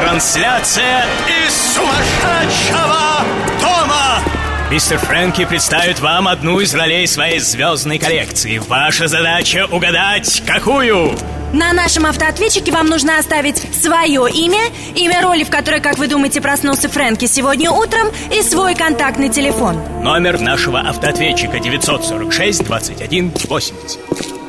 Трансляция 0.00 1.04
из 1.28 1.54
сумасшедшего 1.74 3.22
дома. 3.60 4.22
Мистер 4.70 4.96
Фрэнки 4.98 5.44
представит 5.44 6.00
вам 6.00 6.26
одну 6.26 6.58
из 6.60 6.74
ролей 6.74 7.06
своей 7.06 7.38
звездной 7.38 7.98
коллекции. 7.98 8.56
Ваша 8.58 9.08
задача 9.08 9.66
угадать, 9.70 10.42
какую? 10.46 11.14
На 11.52 11.74
нашем 11.74 12.06
автоответчике 12.06 12.72
вам 12.72 12.86
нужно 12.86 13.18
оставить 13.18 13.58
свое 13.74 14.26
имя, 14.32 14.70
имя 14.94 15.20
роли, 15.20 15.44
в 15.44 15.50
которой, 15.50 15.82
как 15.82 15.98
вы 15.98 16.06
думаете, 16.06 16.40
проснулся 16.40 16.88
Фрэнки 16.88 17.26
сегодня 17.26 17.70
утром, 17.70 18.08
и 18.34 18.40
свой 18.42 18.74
контактный 18.74 19.28
телефон. 19.28 19.78
Номер 20.02 20.40
нашего 20.40 20.80
автоответчика 20.80 21.60
946 21.60 22.64
21 22.64 23.32
80. 23.48 24.39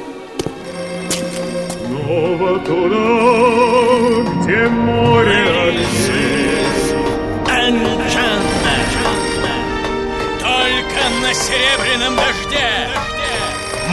Снова 2.12 2.60
туда, 2.60 2.98
где 4.42 4.68
море 4.68 5.46
Только 10.40 11.02
на 11.22 11.34
серебряном 11.34 12.18
дожде. 12.18 12.90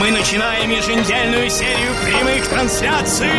Мы 0.01 0.11
начинаем 0.11 0.69
еженедельную 0.69 1.49
серию 1.49 1.93
прямых 2.03 2.45
трансляций 2.49 3.29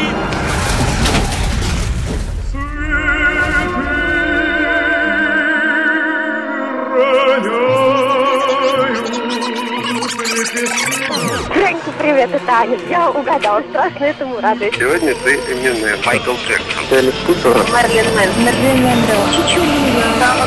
Фрэнки, 10.40 11.92
привет, 11.98 12.30
это 12.32 12.50
Аня. 12.50 12.78
Я 12.88 13.10
угадал, 13.10 13.62
страшно 13.68 14.04
этому 14.04 14.40
радуюсь. 14.40 14.74
Сегодня 14.74 15.14
ты 15.16 15.34
именная 15.34 15.98
Майкл 16.06 16.32
Джексон. 16.32 16.82
Мерлин 16.90 18.06
Мэн. 18.14 18.30
Мерлин 18.46 18.82
Монро. 18.82 19.16
Чичулина. 19.32 20.02
Сама 20.18 20.46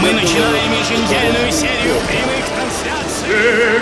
Мы 0.00 0.12
начинаем 0.12 0.72
еженедельную 0.72 1.52
серию 1.52 1.94
прямых 2.08 2.44
трансляций 2.56 3.78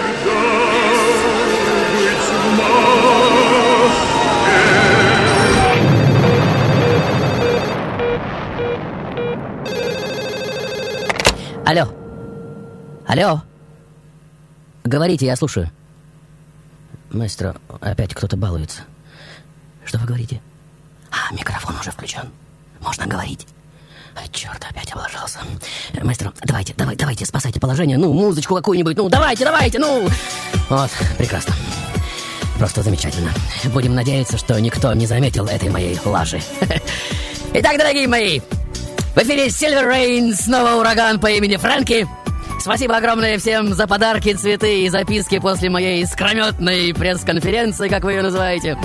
Алло. 11.67 11.89
Алло. 13.09 13.43
Говорите, 14.85 15.27
я 15.27 15.35
слушаю. 15.35 15.69
Маэстро, 17.11 17.57
опять 17.81 18.15
кто-то 18.15 18.37
балуется. 18.37 18.83
Что 19.85 19.99
вы 19.99 20.07
говорите? 20.07 20.41
А, 21.11 21.35
микрофон 21.35 21.75
уже 21.81 21.91
включен. 21.91 22.31
Можно 22.81 23.09
говорить. 23.09 23.49
А, 24.15 24.29
черт, 24.29 24.65
опять 24.65 24.93
облажался. 24.93 25.41
Маэстро, 26.01 26.33
давайте, 26.45 26.73
давай, 26.75 26.95
давайте, 26.95 27.27
спасайте 27.27 27.59
положение. 27.59 27.99
Ну, 27.99 28.13
музычку 28.13 28.55
какую-нибудь. 28.55 28.97
Ну, 28.97 29.09
давайте, 29.09 29.45
давайте, 29.45 29.81
ну. 29.81 30.09
Вот, 30.69 30.91
прекрасно. 31.19 31.53
Просто 32.61 32.85
замечательно. 32.85 33.33
Будем 33.75 33.97
надеяться, 33.97 34.39
что 34.39 34.61
никто 34.61 34.95
не 34.95 35.07
заметил 35.07 35.47
этой 35.47 35.69
моей 35.71 35.99
лажи. 36.05 36.41
Итак, 37.55 37.77
дорогие 37.77 38.07
мои, 38.07 38.41
в 39.17 39.19
эфире 39.19 39.47
Silver 39.47 39.91
Rain, 39.91 40.35
снова 40.35 40.79
ураган 40.79 41.19
по 41.19 41.29
имени 41.29 41.57
Фрэнки. 41.57 42.07
Спасибо 42.61 42.99
огромное 42.99 43.39
всем 43.39 43.73
за 43.73 43.87
подарки, 43.87 44.35
цветы 44.35 44.83
и 44.83 44.91
записки 44.91 45.39
после 45.39 45.71
моей 45.71 46.03
искрометной 46.03 46.93
пресс-конференции, 46.93 47.89
как 47.89 48.05
вы 48.05 48.13
ее 48.13 48.23
называете. 48.23 48.79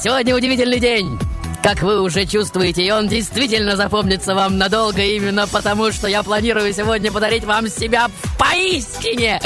Сегодня 0.00 0.36
удивительный 0.36 0.78
день. 0.78 1.18
Как 1.66 1.82
вы 1.82 2.00
уже 2.00 2.26
чувствуете, 2.26 2.84
и 2.84 2.92
он 2.92 3.08
действительно 3.08 3.74
запомнится 3.74 4.36
вам 4.36 4.56
надолго, 4.56 5.02
именно 5.02 5.48
потому, 5.48 5.90
что 5.90 6.06
я 6.06 6.22
планирую 6.22 6.72
сегодня 6.72 7.10
подарить 7.10 7.42
вам 7.42 7.66
себя 7.66 8.08
поистине 8.38 9.40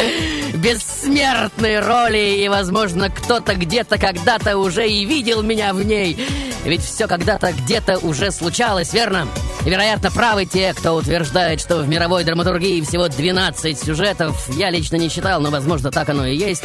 бессмертной 0.53 1.81
роли, 1.81 2.43
и, 2.43 2.49
возможно, 2.51 3.09
кто-то 3.09 3.55
где-то 3.55 3.97
когда-то 3.97 4.59
уже 4.59 4.87
и 4.87 5.07
видел 5.07 5.43
меня 5.43 5.73
в 5.73 5.83
ней. 5.83 6.19
Ведь 6.67 6.83
все 6.83 7.09
когда-то 7.09 7.53
где-то 7.53 7.97
уже 8.01 8.31
случалось, 8.31 8.93
верно? 8.93 9.27
Вероятно, 9.63 10.11
правы 10.11 10.45
те, 10.45 10.75
кто 10.75 10.95
утверждает, 10.95 11.61
что 11.61 11.79
в 11.79 11.89
мировой 11.89 12.25
драматургии 12.25 12.81
всего 12.83 13.09
12 13.09 13.79
сюжетов. 13.79 14.49
Я 14.57 14.71
лично 14.71 14.97
не 14.97 15.09
считал, 15.09 15.41
но, 15.41 15.51
возможно, 15.51 15.91
так 15.91 16.09
оно 16.09 16.27
и 16.27 16.37
есть. 16.37 16.65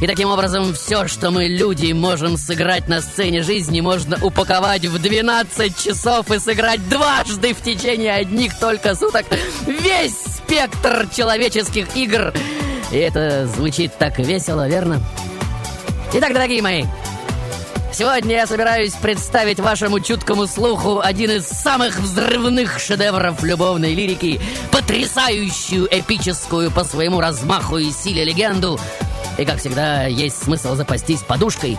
И 0.00 0.06
таким 0.06 0.28
образом, 0.30 0.74
все, 0.74 1.08
что 1.08 1.30
мы, 1.30 1.46
люди, 1.46 1.92
можем 1.92 2.36
сыграть 2.36 2.88
на 2.88 3.00
сцене 3.00 3.42
жизни, 3.42 3.80
можно 3.80 4.18
упаковать 4.22 4.84
в 4.84 4.93
12 4.98 5.84
часов 5.84 6.30
и 6.30 6.38
сыграть 6.38 6.88
дважды 6.88 7.54
в 7.54 7.62
течение 7.62 8.14
одних 8.14 8.58
только 8.58 8.94
суток 8.94 9.26
весь 9.66 10.14
спектр 10.14 11.08
человеческих 11.14 11.96
игр. 11.96 12.32
И 12.90 12.96
это 12.96 13.46
звучит 13.46 13.96
так 13.98 14.18
весело, 14.18 14.68
верно? 14.68 15.00
Итак, 16.12 16.32
дорогие 16.32 16.62
мои, 16.62 16.84
Сегодня 17.94 18.34
я 18.34 18.46
собираюсь 18.48 18.92
представить 18.94 19.60
вашему 19.60 20.00
чуткому 20.00 20.48
слуху 20.48 20.98
один 20.98 21.30
из 21.30 21.46
самых 21.46 21.96
взрывных 22.00 22.80
шедевров 22.80 23.44
любовной 23.44 23.94
лирики, 23.94 24.40
потрясающую 24.72 25.86
эпическую 25.88 26.72
по 26.72 26.82
своему 26.82 27.20
размаху 27.20 27.78
и 27.78 27.92
силе 27.92 28.24
легенду. 28.24 28.80
И, 29.38 29.44
как 29.44 29.60
всегда, 29.60 30.06
есть 30.06 30.42
смысл 30.42 30.74
запастись 30.74 31.20
подушкой, 31.20 31.78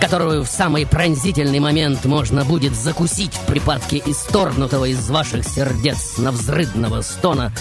которую 0.00 0.44
в 0.44 0.48
самый 0.48 0.86
пронзительный 0.86 1.58
момент 1.58 2.04
можно 2.04 2.44
будет 2.44 2.74
закусить 2.74 3.34
в 3.34 3.46
припадке 3.46 4.02
исторгнутого 4.06 4.86
из 4.86 5.08
ваших 5.10 5.44
сердец 5.44 6.18
на 6.18 6.30
взрыдного 6.30 7.02
стона, 7.02 7.52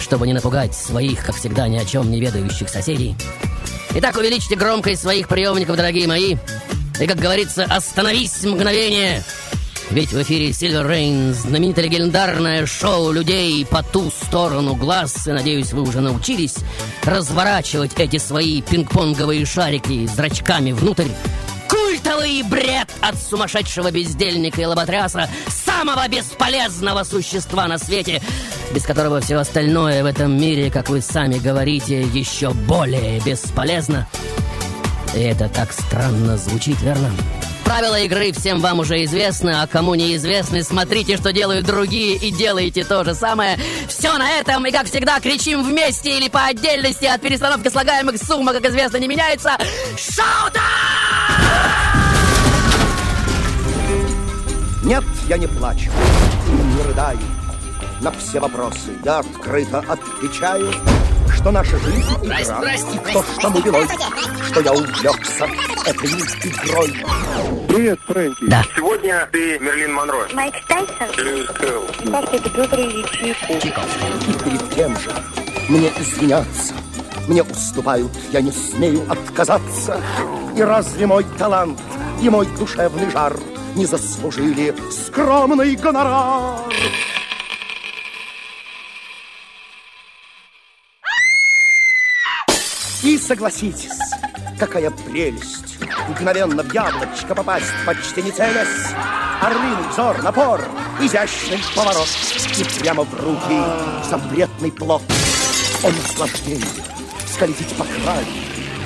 чтобы 0.00 0.26
не 0.26 0.32
напугать 0.32 0.74
своих, 0.74 1.24
как 1.24 1.36
всегда, 1.36 1.68
ни 1.68 1.76
о 1.76 1.84
чем 1.84 2.10
не 2.10 2.20
ведающих 2.20 2.68
соседей. 2.68 3.16
Итак, 3.94 4.16
увеличьте 4.16 4.56
громкость 4.56 5.02
своих 5.02 5.28
приемников, 5.28 5.76
дорогие 5.76 6.06
мои, 6.06 6.36
и, 7.00 7.06
как 7.06 7.18
говорится, 7.18 7.64
остановись 7.64 8.44
мгновение. 8.44 9.24
Ведь 9.90 10.12
в 10.12 10.20
эфире 10.22 10.50
Silver 10.50 10.88
Rain 10.90 11.32
знаменитое 11.32 11.84
легендарное 11.84 12.66
шоу 12.66 13.12
людей 13.12 13.64
по 13.64 13.82
ту 13.82 14.10
сторону 14.10 14.74
глаз. 14.74 15.26
И, 15.26 15.30
надеюсь, 15.30 15.72
вы 15.72 15.82
уже 15.82 16.00
научились 16.00 16.56
разворачивать 17.04 17.92
эти 17.98 18.16
свои 18.18 18.62
пинг-понговые 18.62 19.46
шарики 19.46 20.06
зрачками 20.06 20.72
внутрь. 20.72 21.08
Культовый 21.68 22.42
бред 22.42 22.88
от 23.00 23.16
сумасшедшего 23.16 23.90
бездельника 23.90 24.60
и 24.60 24.64
лоботряса, 24.64 25.28
самого 25.48 26.06
бесполезного 26.08 27.04
существа 27.04 27.66
на 27.68 27.78
свете, 27.78 28.22
без 28.72 28.84
которого 28.84 29.20
все 29.20 29.36
остальное 29.36 30.02
в 30.02 30.06
этом 30.06 30.38
мире, 30.40 30.70
как 30.70 30.88
вы 30.88 31.00
сами 31.00 31.38
говорите, 31.38 32.02
еще 32.02 32.50
более 32.50 33.20
бесполезно. 33.20 34.06
И 35.14 35.20
это 35.20 35.48
так 35.48 35.72
странно 35.72 36.36
звучит, 36.36 36.80
верно? 36.82 37.10
Правила 37.66 38.00
игры 38.00 38.30
всем 38.30 38.60
вам 38.60 38.78
уже 38.78 39.04
известны, 39.04 39.50
а 39.50 39.66
кому 39.66 39.96
неизвестны, 39.96 40.62
смотрите, 40.62 41.16
что 41.16 41.32
делают 41.32 41.66
другие 41.66 42.14
и 42.16 42.30
делайте 42.30 42.84
то 42.84 43.02
же 43.02 43.12
самое. 43.12 43.58
Все 43.88 44.16
на 44.16 44.30
этом, 44.38 44.64
и 44.66 44.70
как 44.70 44.86
всегда, 44.86 45.18
кричим 45.18 45.64
вместе 45.64 46.16
или 46.16 46.28
по 46.28 46.44
отдельности 46.44 47.06
от 47.06 47.20
перестановки 47.20 47.68
слагаемых 47.68 48.18
сумма, 48.22 48.52
как 48.52 48.64
известно, 48.66 48.98
не 48.98 49.08
меняется. 49.08 49.58
Шоу-тайм! 49.96 50.62
Нет, 54.84 55.02
я 55.28 55.36
не 55.36 55.48
плачу, 55.48 55.90
не 56.76 56.82
рыдаю. 56.82 57.18
На 58.00 58.12
все 58.12 58.38
вопросы 58.38 58.96
я 59.04 59.18
открыто 59.18 59.80
отвечаю, 59.88 60.72
что 61.32 61.50
наша 61.50 61.78
жизнь 61.78 62.00
игра, 62.22 62.38
Здрасте, 62.42 62.84
здрасте, 62.98 63.12
то, 63.12 63.24
что 63.38 63.50
мы 63.50 63.60
велось, 63.60 63.90
что 64.50 64.60
я 64.60 64.72
увлекся 64.72 65.48
этой 65.86 66.10
игрой. 66.10 67.04
Привет, 67.68 68.00
Фрэнки. 68.06 68.44
Да. 68.46 68.62
Сегодня 68.74 69.28
ты 69.32 69.58
Мерлин 69.58 69.94
Монро. 69.94 70.28
Майк 70.32 70.54
Тайсон. 70.66 71.08
Льюис 71.16 71.50
Кэлл. 71.50 71.82
Как 72.10 72.34
это, 72.34 72.50
Петр 72.50 72.80
Ильич 72.80 73.06
И 73.22 74.32
перед 74.44 74.70
тем 74.74 74.96
же 74.98 75.12
мне 75.68 75.90
извиняться, 75.98 76.74
мне 77.28 77.42
уступают, 77.42 78.12
я 78.32 78.40
не 78.40 78.52
смею 78.52 79.02
отказаться. 79.10 80.00
И 80.56 80.62
разве 80.62 81.06
мой 81.06 81.24
талант 81.38 81.80
и 82.22 82.28
мой 82.28 82.46
душевный 82.58 83.10
жар 83.10 83.36
не 83.74 83.84
заслужили 83.84 84.74
скромный 84.90 85.76
гонорар. 85.76 86.60
И 93.06 93.16
согласитесь, 93.18 94.00
какая 94.58 94.90
прелесть. 94.90 95.78
Мгновенно 96.08 96.64
в 96.64 96.74
яблочко 96.74 97.36
попасть, 97.36 97.72
почти 97.86 98.20
не 98.20 98.32
целясь. 98.32 98.92
Орлиный 99.40 99.88
взор, 99.92 100.20
напор, 100.24 100.60
изящный 101.00 101.60
поворот. 101.76 102.08
И 102.58 102.80
прямо 102.80 103.04
в 103.04 103.14
руки 103.22 103.62
запретный 104.10 104.72
плод. 104.72 105.02
О 105.84 105.88
наслаждение, 105.88 106.66
скользите 107.32 107.76
по 107.76 107.84
краю 107.84 108.26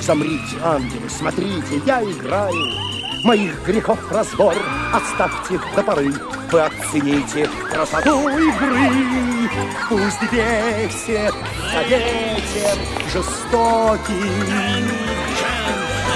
Замрите, 0.01 0.55
ангелы, 0.63 1.09
смотрите, 1.09 1.81
я 1.87 2.03
играю 2.03 3.00
Моих 3.23 3.63
грехов 3.65 3.99
разбор 4.11 4.55
оставьте 4.93 5.59
до 5.75 5.83
поры 5.83 6.11
Вы 6.51 6.61
оцените 6.61 7.47
красоту 7.69 8.29
игры. 8.29 9.49
Пусть 9.89 10.21
бесит 10.31 11.33
за 11.71 11.81
ветер 11.83 12.77
жестокий. 13.13 14.85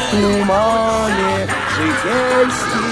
В 0.02 0.12
тумане 0.12 1.48
житейский 1.75 2.86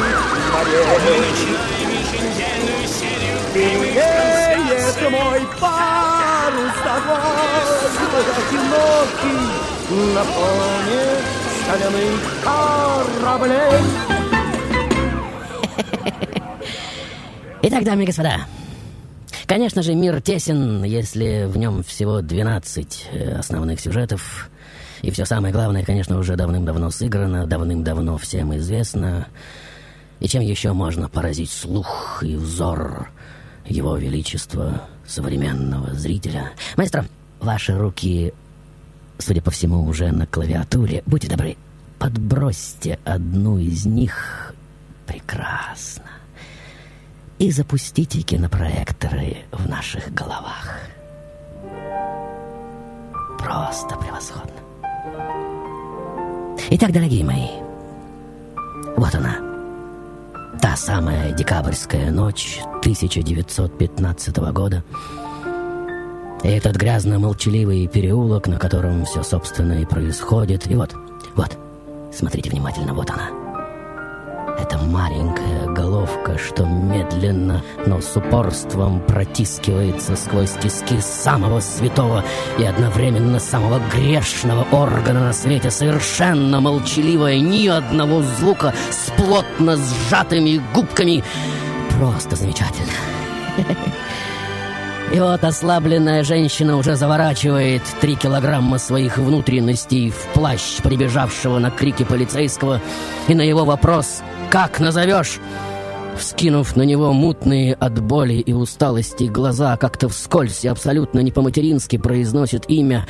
Белеет 3.56 5.12
мой 5.12 5.42
парус 5.60 6.76
тобой 6.84 7.34
Одинокий. 8.38 10.14
На 10.14 10.24
фоне 10.24 11.43
соляных 11.66 12.44
кораблей 12.44 13.82
Итак, 17.64 17.84
дамы 17.86 18.04
и 18.04 18.06
господа, 18.06 18.46
конечно 19.46 19.82
же, 19.82 19.96
мир 19.96 20.22
тесен, 20.22 20.84
если 20.84 21.46
в 21.46 21.58
нем 21.58 21.82
всего 21.84 22.22
12 22.22 23.08
э, 23.12 23.36
основных 23.36 23.80
сюжетов. 23.80 24.50
И 25.02 25.12
все 25.12 25.26
самое 25.26 25.54
главное, 25.54 25.84
конечно, 25.84 26.18
уже 26.18 26.36
давным-давно 26.36 26.90
сыграно, 26.90 27.46
давным-давно 27.48 28.18
всем 28.18 28.56
известно. 28.58 29.28
И 30.20 30.28
чем 30.28 30.42
еще 30.42 30.74
можно 30.74 31.08
поразить 31.10 31.52
слух 31.52 32.22
и 32.22 32.36
взор 32.36 33.10
его 33.66 33.96
величества 33.98 34.82
современного 35.06 35.94
зрителя? 35.94 36.52
Маэстро, 36.76 37.06
ваши 37.40 37.78
руки, 37.78 38.34
судя 39.18 39.42
по 39.42 39.52
всему, 39.52 39.86
уже 39.86 40.12
на 40.12 40.26
клавиатуре. 40.28 41.04
Будьте 41.06 41.30
добры, 41.30 41.58
подбросьте 42.00 43.00
одну 43.06 43.58
из 43.58 43.86
них. 43.86 44.54
Прекрасно 45.06 46.04
и 47.44 47.52
запустите 47.52 48.22
кинопроекторы 48.22 49.38
в 49.52 49.68
наших 49.68 50.14
головах. 50.14 50.80
Просто 53.38 53.98
превосходно. 53.98 54.54
Итак, 56.70 56.94
дорогие 56.94 57.26
мои, 57.26 57.50
вот 58.96 59.14
она. 59.16 59.36
Та 60.62 60.78
самая 60.78 61.34
декабрьская 61.34 62.12
ночь 62.12 62.60
1915 62.80 64.38
года. 64.54 64.84
Этот 66.44 66.76
грязно-молчаливый 66.76 67.88
переулок, 67.88 68.48
на 68.48 68.60
котором 68.60 69.06
все, 69.06 69.24
собственно, 69.24 69.82
и 69.82 69.86
происходит. 69.86 70.70
И 70.70 70.76
вот, 70.76 70.94
вот, 71.36 71.58
смотрите 72.14 72.50
внимательно, 72.50 72.94
вот 72.94 73.10
она. 73.10 73.30
Это 74.60 74.78
маленькая 74.78 75.68
головка, 75.68 76.38
что 76.38 76.66
медленно, 76.66 77.64
но 77.86 78.02
с 78.02 78.16
упорством 78.18 79.00
протискивается 79.00 80.18
сквозь 80.18 80.52
тиски 80.62 81.00
самого 81.00 81.62
святого 81.62 82.26
и 82.60 82.66
одновременно 82.66 83.40
самого 83.40 83.82
грешного 83.94 84.68
органа 84.72 85.22
на 85.22 85.34
свете, 85.34 85.72
совершенно 85.72 86.60
молчаливая, 86.60 87.40
ни 87.40 87.68
одного 87.68 88.22
звука, 88.22 88.74
с 88.92 89.10
плотно 89.12 89.78
сжатыми 89.78 90.62
губками. 90.74 91.24
Просто 91.98 92.36
замечательно. 92.36 92.92
И 95.14 95.20
вот 95.20 95.44
ослабленная 95.44 96.24
женщина 96.24 96.76
уже 96.76 96.96
заворачивает 96.96 97.84
три 98.02 98.16
килограмма 98.16 98.80
своих 98.80 99.20
внутренностей 99.20 100.10
в 100.10 100.34
плащ 100.34 100.82
прибежавшего 100.82 101.60
на 101.60 101.70
крики 101.70 102.04
полицейского, 102.04 102.82
и 103.28 103.36
на 103.36 103.44
его 103.44 103.64
вопрос 103.64 104.24
«Как 104.50 104.80
назовешь?» 104.80 105.40
Вскинув 106.18 106.76
на 106.76 106.82
него 106.82 107.14
мутные 107.14 107.76
от 107.76 108.02
боли 108.02 108.34
и 108.34 108.54
усталости 108.54 109.26
глаза, 109.26 109.78
как-то 109.78 110.10
вскользь 110.10 110.66
и 110.66 110.68
абсолютно 110.68 111.20
не 111.20 111.32
по-матерински 111.32 112.00
произносит 112.00 112.68
имя, 112.68 113.06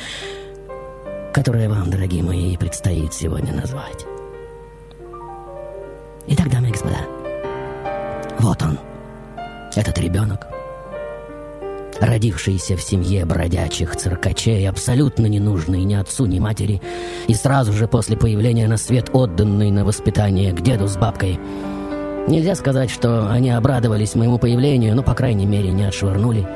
которое 1.32 1.70
вам, 1.70 1.90
дорогие 1.90 2.22
мои, 2.22 2.54
предстоит 2.58 3.14
сегодня 3.14 3.54
назвать. 3.54 4.04
Итак, 6.26 6.50
дамы 6.50 6.68
и 6.68 6.72
господа, 6.72 6.98
вот 8.40 8.62
он, 8.62 8.78
этот 9.74 9.98
ребенок, 9.98 10.46
родившийся 12.04 12.76
в 12.76 12.82
семье 12.82 13.24
бродячих 13.24 13.96
циркачей, 13.96 14.68
абсолютно 14.68 15.26
не 15.26 15.40
нужный 15.40 15.84
ни 15.84 15.94
отцу, 15.94 16.26
ни 16.26 16.38
матери, 16.38 16.80
и 17.28 17.34
сразу 17.34 17.72
же 17.72 17.88
после 17.88 18.16
появления 18.16 18.68
на 18.68 18.76
свет 18.76 19.10
отданный 19.12 19.70
на 19.70 19.84
воспитание 19.84 20.52
к 20.52 20.60
деду 20.60 20.86
с 20.86 20.96
бабкой. 20.96 21.38
Нельзя 22.26 22.54
сказать, 22.54 22.90
что 22.90 23.30
они 23.30 23.50
обрадовались 23.50 24.14
моему 24.14 24.38
появлению, 24.38 24.96
но, 24.96 25.02
по 25.02 25.14
крайней 25.14 25.46
мере, 25.46 25.70
не 25.70 25.84
отшвырнули. 25.84 26.46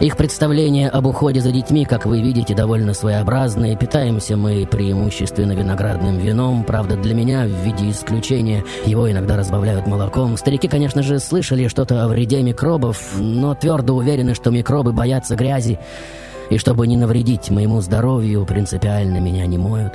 Их 0.00 0.18
представления 0.18 0.90
об 0.90 1.06
уходе 1.06 1.40
за 1.40 1.50
детьми, 1.50 1.86
как 1.86 2.04
вы 2.04 2.20
видите, 2.20 2.54
довольно 2.54 2.92
своеобразные. 2.92 3.76
Питаемся 3.76 4.36
мы 4.36 4.66
преимущественно 4.66 5.52
виноградным 5.52 6.18
вином. 6.18 6.64
Правда, 6.64 6.96
для 6.96 7.14
меня, 7.14 7.46
в 7.46 7.64
виде 7.64 7.90
исключения, 7.90 8.62
его 8.84 9.10
иногда 9.10 9.38
разбавляют 9.38 9.86
молоком. 9.86 10.36
Старики, 10.36 10.68
конечно 10.68 11.02
же, 11.02 11.18
слышали 11.18 11.68
что-то 11.68 12.04
о 12.04 12.08
вреде 12.08 12.42
микробов, 12.42 13.18
но 13.18 13.54
твердо 13.54 13.94
уверены, 13.94 14.34
что 14.34 14.50
микробы 14.50 14.92
боятся 14.92 15.34
грязи. 15.34 15.78
И 16.50 16.58
чтобы 16.58 16.86
не 16.86 16.98
навредить 16.98 17.48
моему 17.48 17.80
здоровью, 17.80 18.44
принципиально 18.44 19.18
меня 19.18 19.46
не 19.46 19.56
моют. 19.56 19.94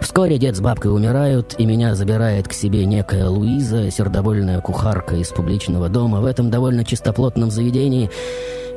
Вскоре 0.00 0.38
дед 0.38 0.56
с 0.56 0.60
бабкой 0.60 0.94
умирают, 0.94 1.54
и 1.58 1.66
меня 1.66 1.94
забирает 1.94 2.48
к 2.48 2.52
себе 2.52 2.84
некая 2.84 3.28
Луиза, 3.28 3.90
сердобольная 3.90 4.60
кухарка 4.60 5.16
из 5.16 5.28
публичного 5.28 5.88
дома. 5.88 6.20
В 6.20 6.26
этом 6.26 6.50
довольно 6.50 6.84
чистоплотном 6.84 7.50
заведении 7.50 8.10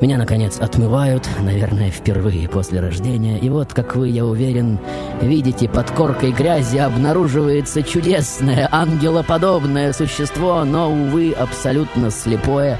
меня, 0.00 0.16
наконец, 0.16 0.58
отмывают, 0.58 1.28
наверное, 1.40 1.90
впервые 1.90 2.48
после 2.48 2.80
рождения. 2.80 3.38
И 3.38 3.50
вот, 3.50 3.74
как 3.74 3.96
вы, 3.96 4.08
я 4.08 4.24
уверен, 4.24 4.78
видите, 5.20 5.68
под 5.68 5.90
коркой 5.90 6.32
грязи 6.32 6.78
обнаруживается 6.78 7.82
чудесное, 7.82 8.66
ангелоподобное 8.72 9.92
существо, 9.92 10.64
но, 10.64 10.90
увы, 10.90 11.32
абсолютно 11.32 12.10
слепое, 12.10 12.78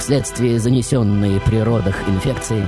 вследствие 0.00 0.58
занесенной 0.58 1.40
при 1.40 1.60
родах 1.60 1.96
инфекции. 2.08 2.66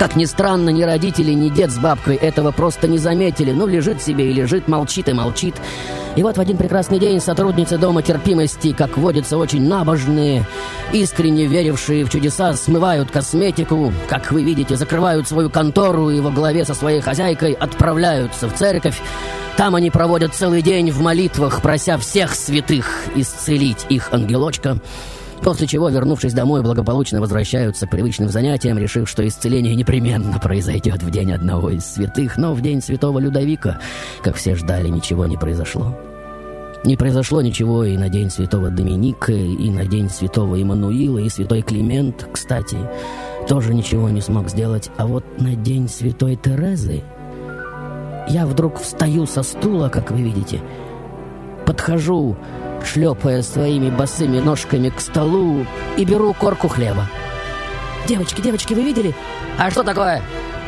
Как 0.00 0.16
ни 0.16 0.24
странно, 0.24 0.70
ни 0.70 0.82
родители, 0.82 1.34
ни 1.34 1.50
дед 1.50 1.70
с 1.70 1.78
бабкой 1.78 2.16
этого 2.16 2.52
просто 2.52 2.88
не 2.88 2.96
заметили. 2.96 3.52
Ну, 3.52 3.66
лежит 3.66 4.00
себе 4.00 4.30
и 4.30 4.32
лежит, 4.32 4.66
молчит 4.66 5.10
и 5.10 5.12
молчит. 5.12 5.54
И 6.16 6.22
вот 6.22 6.38
в 6.38 6.40
один 6.40 6.56
прекрасный 6.56 6.98
день 6.98 7.20
сотрудницы 7.20 7.76
Дома 7.76 8.00
терпимости, 8.00 8.72
как 8.72 8.96
водится, 8.96 9.36
очень 9.36 9.68
набожные, 9.68 10.46
искренне 10.94 11.44
верившие 11.44 12.06
в 12.06 12.10
чудеса, 12.10 12.54
смывают 12.54 13.10
косметику, 13.10 13.92
как 14.08 14.32
вы 14.32 14.42
видите, 14.42 14.74
закрывают 14.74 15.28
свою 15.28 15.50
контору 15.50 16.08
и 16.08 16.20
во 16.20 16.30
главе 16.30 16.64
со 16.64 16.72
своей 16.72 17.02
хозяйкой 17.02 17.52
отправляются 17.52 18.48
в 18.48 18.54
церковь. 18.54 18.98
Там 19.58 19.74
они 19.74 19.90
проводят 19.90 20.34
целый 20.34 20.62
день 20.62 20.90
в 20.90 21.02
молитвах, 21.02 21.60
прося 21.60 21.98
всех 21.98 22.34
святых 22.34 23.04
исцелить 23.16 23.84
их 23.90 24.08
ангелочка. 24.14 24.78
После 25.42 25.66
чего, 25.66 25.88
вернувшись 25.88 26.34
домой, 26.34 26.62
благополучно 26.62 27.20
возвращаются 27.20 27.86
к 27.86 27.90
привычным 27.90 28.28
занятиям, 28.28 28.78
решив, 28.78 29.08
что 29.08 29.26
исцеление 29.26 29.74
непременно 29.74 30.38
произойдет 30.38 31.02
в 31.02 31.10
день 31.10 31.32
одного 31.32 31.70
из 31.70 31.84
святых, 31.86 32.36
но 32.36 32.52
в 32.52 32.60
день 32.60 32.82
святого 32.82 33.18
Людовика, 33.18 33.78
как 34.22 34.36
все 34.36 34.54
ждали, 34.54 34.88
ничего 34.88 35.26
не 35.26 35.38
произошло. 35.38 35.98
Не 36.84 36.96
произошло 36.96 37.42
ничего 37.42 37.84
и 37.84 37.96
на 37.96 38.08
день 38.08 38.30
святого 38.30 38.70
Доминика, 38.70 39.32
и 39.32 39.70
на 39.70 39.84
день 39.86 40.10
святого 40.10 40.60
Иммануила, 40.60 41.18
и 41.18 41.28
святой 41.28 41.62
Климент, 41.62 42.28
кстати, 42.32 42.76
тоже 43.48 43.74
ничего 43.74 44.08
не 44.10 44.20
смог 44.20 44.48
сделать. 44.48 44.90
А 44.96 45.06
вот 45.06 45.24
на 45.38 45.54
день 45.54 45.88
святой 45.88 46.36
Терезы 46.36 47.02
я 48.28 48.46
вдруг 48.46 48.78
встаю 48.78 49.26
со 49.26 49.42
стула, 49.42 49.88
как 49.88 50.10
вы 50.10 50.22
видите, 50.22 50.60
подхожу 51.66 52.36
шлепая 52.84 53.42
своими 53.42 53.90
босыми 53.90 54.38
ножками 54.38 54.90
к 54.90 55.00
столу 55.00 55.66
и 55.96 56.04
беру 56.04 56.34
корку 56.34 56.68
хлеба. 56.68 57.06
«Девочки, 58.06 58.40
девочки, 58.40 58.74
вы 58.74 58.82
видели?» 58.82 59.14
«А 59.58 59.70
что 59.70 59.82
такое?» 59.82 60.22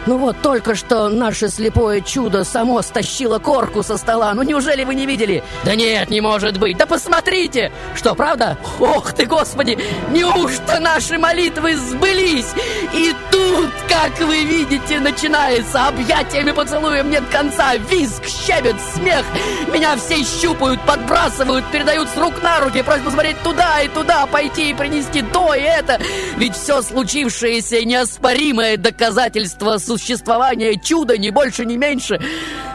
Ну 0.07 0.19
вот, 0.19 0.37
только 0.43 0.75
что 0.75 1.09
наше 1.09 1.49
слепое 1.49 2.01
чудо 2.01 2.45
само 2.45 2.83
стащило 2.83 3.39
корку 3.39 3.83
со 3.83 3.97
стола. 3.97 4.35
Ну 4.35 4.43
неужели 4.43 4.85
вы 4.85 4.95
не 4.95 5.07
видели? 5.07 5.45
Да 5.65 5.75
нет, 5.75 6.11
не 6.11 6.21
может 6.21 6.59
быть. 6.59 6.77
Да 6.77 6.87
посмотрите! 6.87 7.71
Что, 7.95 8.15
правда? 8.15 8.59
Ох 8.81 9.13
ты, 9.13 9.27
Господи! 9.27 9.79
Неужто 10.11 10.81
наши 10.81 11.19
молитвы 11.19 11.77
сбылись? 11.77 12.53
И 12.93 13.15
тут, 13.31 13.71
как 13.89 14.19
вы 14.21 14.45
видите, 14.45 14.99
начинается 14.99 15.87
объятиями 15.87 16.51
поцелуем 16.51 17.11
нет 17.11 17.25
конца. 17.31 17.77
Визг, 17.77 18.27
щебет, 18.27 18.77
смех. 18.95 19.25
Меня 19.73 19.97
все 19.97 20.25
щупают, 20.25 20.81
подбрасывают, 20.83 21.65
передают 21.71 22.09
с 22.09 22.17
рук 22.17 22.43
на 22.43 22.61
руки. 22.61 22.83
Просьбу 22.83 23.11
смотреть 23.11 23.41
туда 23.43 23.81
и 23.81 23.89
туда, 23.89 24.27
пойти 24.27 24.71
и 24.71 24.75
принести 24.75 25.23
то 25.23 25.55
и 25.55 25.61
это. 25.61 26.01
Ведь 26.37 26.57
все 26.57 26.83
случившееся 26.83 27.85
неоспоримое 27.85 28.77
доказательство 28.77 29.79
существования 29.99 30.77
чуда, 30.77 31.19
ни 31.19 31.31
больше, 31.31 31.65
ни 31.65 31.77
меньше. 31.77 32.21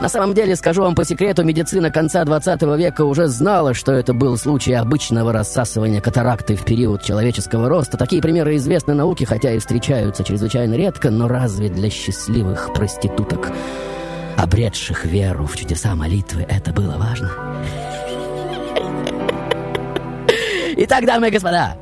На 0.02 0.10
самом 0.10 0.34
деле, 0.34 0.56
скажу 0.56 0.84
вам 0.84 0.96
по 0.96 1.04
секрету, 1.06 1.44
медицина 1.44 1.92
конца 1.92 2.24
20 2.24 2.62
века 2.78 3.06
уже 3.06 3.28
знала, 3.28 3.74
что 3.74 3.92
это 3.92 4.14
был 4.14 4.38
случай 4.38 4.74
обычного 4.74 5.34
рассасывания 5.34 6.02
катаракты 6.02 6.56
в 6.56 6.66
период 6.66 7.04
человеческого 7.04 7.70
роста. 7.70 7.98
Такие 7.98 8.22
примеры 8.22 8.56
известны 8.58 8.94
науке, 8.94 9.26
хотя 9.26 9.52
и 9.52 9.60
встречаются 9.60 10.24
чрезвычайно 10.24 10.76
редко, 10.76 11.10
но 11.10 11.28
разве 11.28 11.70
для 11.70 11.90
счастливых 11.90 12.74
проституток, 12.74 13.52
обретших 14.38 15.06
веру 15.06 15.46
в 15.48 15.58
чудеса 15.58 15.96
молитвы, 15.96 16.46
это 16.48 16.72
было 16.72 16.96
важно? 16.98 17.32
Итак, 20.80 21.06
дамы 21.06 21.30
и 21.30 21.32
господа, 21.32 21.76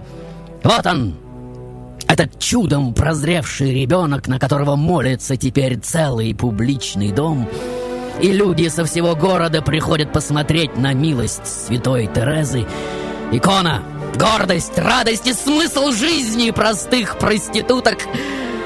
вот 0.64 0.86
он, 0.86 1.25
этот 2.08 2.40
чудом 2.40 2.94
прозревший 2.94 3.74
ребенок, 3.74 4.28
на 4.28 4.40
которого 4.40 4.76
молится 4.76 5.38
теперь 5.38 5.78
целый 5.80 6.34
публичный 6.36 7.12
дом, 7.12 7.48
и 8.22 8.32
люди 8.32 8.68
со 8.70 8.86
всего 8.86 9.16
города 9.16 9.62
приходят 9.62 10.14
посмотреть 10.14 10.78
на 10.78 10.94
милость 10.94 11.46
святой 11.48 12.08
Терезы. 12.08 12.66
Икона, 13.32 13.84
гордость, 14.16 14.78
радость 14.78 15.28
и 15.28 15.34
смысл 15.34 15.92
жизни 15.92 16.52
простых 16.52 17.18
проституток— 17.18 17.98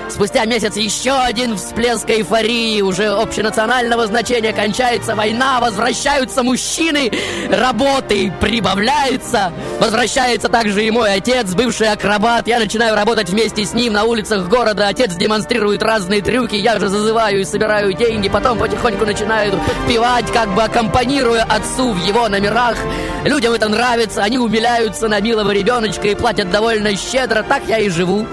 Спустя 0.10 0.46
месяц 0.46 0.76
еще 0.76 1.12
один 1.12 1.56
всплеск 1.56 2.10
эйфории, 2.10 2.82
уже 2.82 3.10
общенационального 3.10 4.08
значения 4.08 4.52
кончается 4.52 5.16
война, 5.16 5.60
возвращаются 5.60 6.44
мужчины, 6.44 7.12
работы 7.50 8.34
прибавляется. 8.42 9.54
Возвращается 9.80 10.50
также 10.50 10.86
и 10.86 10.92
мой 10.92 11.14
отец, 11.14 11.54
бывший 11.54 11.92
акробат. 11.92 12.48
Я 12.48 12.60
начинаю 12.60 12.96
работать 12.96 13.30
вместе 13.30 13.64
с 13.64 13.74
ним 13.74 13.94
на 13.94 14.04
улицах 14.04 14.50
города. 14.50 14.88
Отец 14.88 15.16
демонстрирует 15.16 15.84
разные 15.84 16.22
трюки, 16.22 16.56
я 16.56 16.80
же 16.80 16.90
зазываю 16.90 17.42
и 17.42 17.46
собираю 17.46 17.94
деньги. 17.94 18.30
Потом 18.30 18.58
потихоньку 18.58 19.06
начинаю 19.06 19.60
пивать, 19.88 20.30
как 20.34 20.54
бы 20.54 20.64
аккомпанируя 20.64 21.44
отцу 21.44 21.94
в 21.94 22.06
его 22.06 22.28
номерах. 22.28 22.78
Людям 23.26 23.54
это 23.54 23.70
нравится, 23.70 24.24
они 24.24 24.38
умиляются 24.38 25.08
на 25.08 25.20
милого 25.22 25.52
ребеночка 25.52 26.08
и 26.08 26.16
платят 26.16 26.52
довольно 26.52 26.96
щедро. 26.96 27.44
Так 27.44 27.64
я 27.68 27.78
и 27.78 27.90
живу 27.90 28.28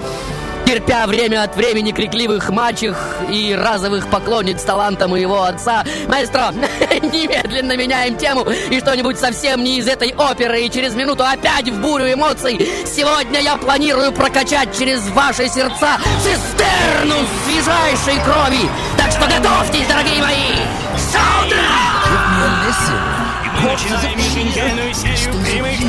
терпя 0.67 1.07
время 1.07 1.43
от 1.43 1.55
времени 1.55 1.93
крикливых 1.93 2.49
мачех 2.49 2.97
и 3.31 3.55
разовых 3.55 4.09
поклонниц 4.09 4.61
таланта 4.63 5.07
моего 5.07 5.43
отца. 5.43 5.85
Маэстро, 6.09 6.51
немедленно 7.01 7.77
меняем 7.77 8.17
тему 8.17 8.45
и 8.69 8.77
что-нибудь 8.81 9.17
совсем 9.17 9.63
не 9.63 9.77
из 9.77 9.87
этой 9.87 10.13
оперы, 10.13 10.63
и 10.63 10.69
через 10.69 10.93
минуту 10.93 11.23
опять 11.23 11.69
в 11.69 11.79
бурю 11.79 12.11
эмоций. 12.11 12.69
Сегодня 12.85 13.39
я 13.39 13.55
планирую 13.55 14.11
прокачать 14.11 14.77
через 14.77 15.07
ваши 15.11 15.47
сердца 15.47 15.99
цистерну 16.21 17.15
свежайшей 17.45 18.21
крови. 18.25 18.69
Так 18.97 19.11
что 19.11 19.21
готовьтесь, 19.21 19.87
дорогие 19.87 20.21
мои! 20.21 20.51
Саундтрек! 20.97 21.87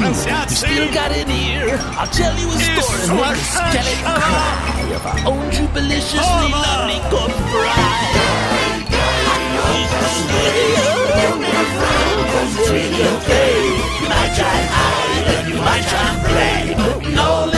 you 0.08 0.56
still 0.56 0.92
got 0.94 1.12
an 1.12 1.30
ear? 1.30 1.76
I'll 1.98 2.06
tell 2.06 2.34
you 2.38 2.48
a 2.48 2.56
story 2.56 3.04
about 3.04 3.36
a 3.36 3.78
it. 3.78 3.98
cry 4.02 4.88
of 4.96 5.04
our 5.06 5.18
own 5.28 5.50
jubiliciously 5.52 6.50
lovely 6.50 7.00
good 7.10 7.32
fry. 7.52 8.38
Okay. 12.60 13.52
You 14.00 14.08
might 14.08 14.32
try 14.34 14.58
hide 14.72 15.26
and 15.34 15.48
you 15.48 15.56
might 15.60 15.84
try 15.84 16.08
play, 16.24 16.74
but 16.76 17.00
no 17.10 17.57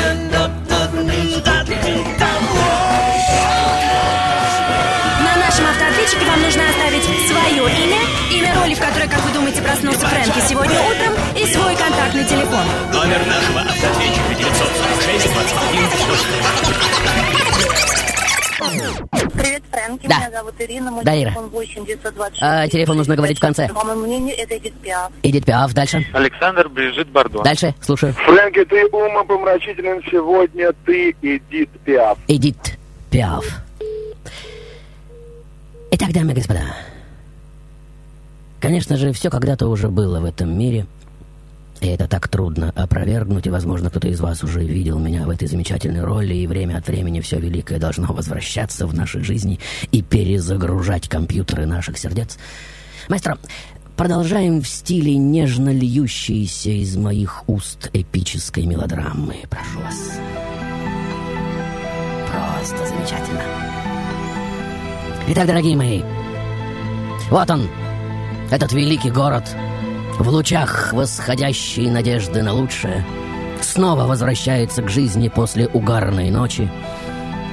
роли, 8.71 8.75
в 8.75 8.81
которой, 8.81 9.09
как 9.09 9.21
вы 9.25 9.33
думаете, 9.33 9.63
проснулся 9.63 10.07
Фрэнки 10.07 10.41
сегодня 10.49 10.79
утром, 10.81 11.15
и 11.37 11.45
свой 11.47 11.75
контактный 11.77 12.25
телефон. 12.25 12.65
Номер 12.93 13.27
нашего 13.27 13.61
автоответчика 13.61 14.35
946 14.39 15.35
21 18.61 19.31
Привет, 19.33 19.63
Фрэнки. 19.71 20.07
Да. 20.07 20.19
Меня 20.19 20.31
зовут 20.31 20.55
Ирина. 20.59 20.91
Мой 20.91 21.05
Да, 21.05 21.15
Ира. 21.15 21.31
телефон 21.31 21.49
8 21.49 21.87
926. 21.87 22.43
А, 22.43 22.69
телефон 22.69 22.97
нужно 22.99 23.17
говорить 23.17 23.39
в 23.39 23.41
конце. 23.41 23.69
По 23.69 23.85
моему 23.85 24.03
мнению, 24.03 24.37
это 24.39 24.57
Эдит 24.59 24.75
Пиаф. 24.75 25.11
Эдит 25.23 25.45
Пиаф, 25.47 25.73
дальше. 25.73 26.07
Александр 26.13 26.69
Брижит 26.69 27.09
Бардо. 27.09 27.43
Дальше, 27.43 27.75
слушаю. 27.81 28.13
Фрэнки, 28.13 28.65
ты 28.67 28.87
умопомрачителен 28.87 30.03
сегодня, 30.11 30.73
ты 30.85 31.11
Эдит 31.23 31.71
Пиаф. 31.85 32.19
Эдит 32.29 32.79
Пиаф. 33.11 33.45
Итак, 35.93 36.13
дамы 36.13 36.33
и 36.33 36.35
господа, 36.35 36.61
конечно 38.61 38.97
же, 38.97 39.13
все 39.13 39.31
когда-то 39.31 39.67
уже 39.67 39.89
было 39.89 40.21
в 40.21 40.25
этом 40.25 40.57
мире, 40.57 40.87
и 41.81 41.87
это 41.89 42.07
так 42.07 42.29
трудно 42.29 42.73
опровергнуть, 42.77 43.47
и, 43.47 43.51
возможно, 43.51 43.89
кто-то 43.89 44.09
из 44.09 44.21
вас 44.21 44.45
уже 44.45 44.63
видел 44.63 44.99
меня 44.99 45.25
в 45.25 45.31
этой 45.31 45.49
замечательной 45.49 46.05
роли, 46.05 46.35
и 46.35 46.47
время 46.47 46.77
от 46.77 46.87
времени 46.87 47.21
все 47.21 47.39
великое 47.39 47.79
должно 47.79 48.13
возвращаться 48.13 48.87
в 48.87 48.95
наши 48.95 49.25
жизни 49.25 49.59
и 49.91 50.03
перезагружать 50.03 51.09
компьютеры 51.09 51.65
наших 51.65 51.97
сердец. 51.97 52.39
Маэстро, 53.09 53.39
продолжаем 53.97 54.61
в 54.61 54.69
стиле 54.69 55.17
нежно 55.17 55.71
льющейся 55.73 56.71
из 56.71 56.97
моих 56.97 57.49
уст 57.49 57.89
эпической 57.95 58.67
мелодрамы. 58.67 59.37
Прошу 59.49 59.81
вас. 59.81 60.19
Просто 62.31 62.87
замечательно. 62.87 63.43
Итак, 65.29 65.47
дорогие 65.47 65.77
мои, 65.77 66.03
вот 67.31 67.49
он, 67.51 67.69
этот 68.51 68.73
великий 68.73 69.11
город, 69.11 69.45
в 70.19 70.29
лучах 70.29 70.93
восходящей 70.93 71.89
надежды 71.89 72.43
на 72.43 72.53
лучшее, 72.53 73.05
снова 73.61 74.05
возвращается 74.05 74.83
к 74.83 74.89
жизни 74.89 75.29
после 75.29 75.69
угарной 75.69 76.31
ночи. 76.31 76.71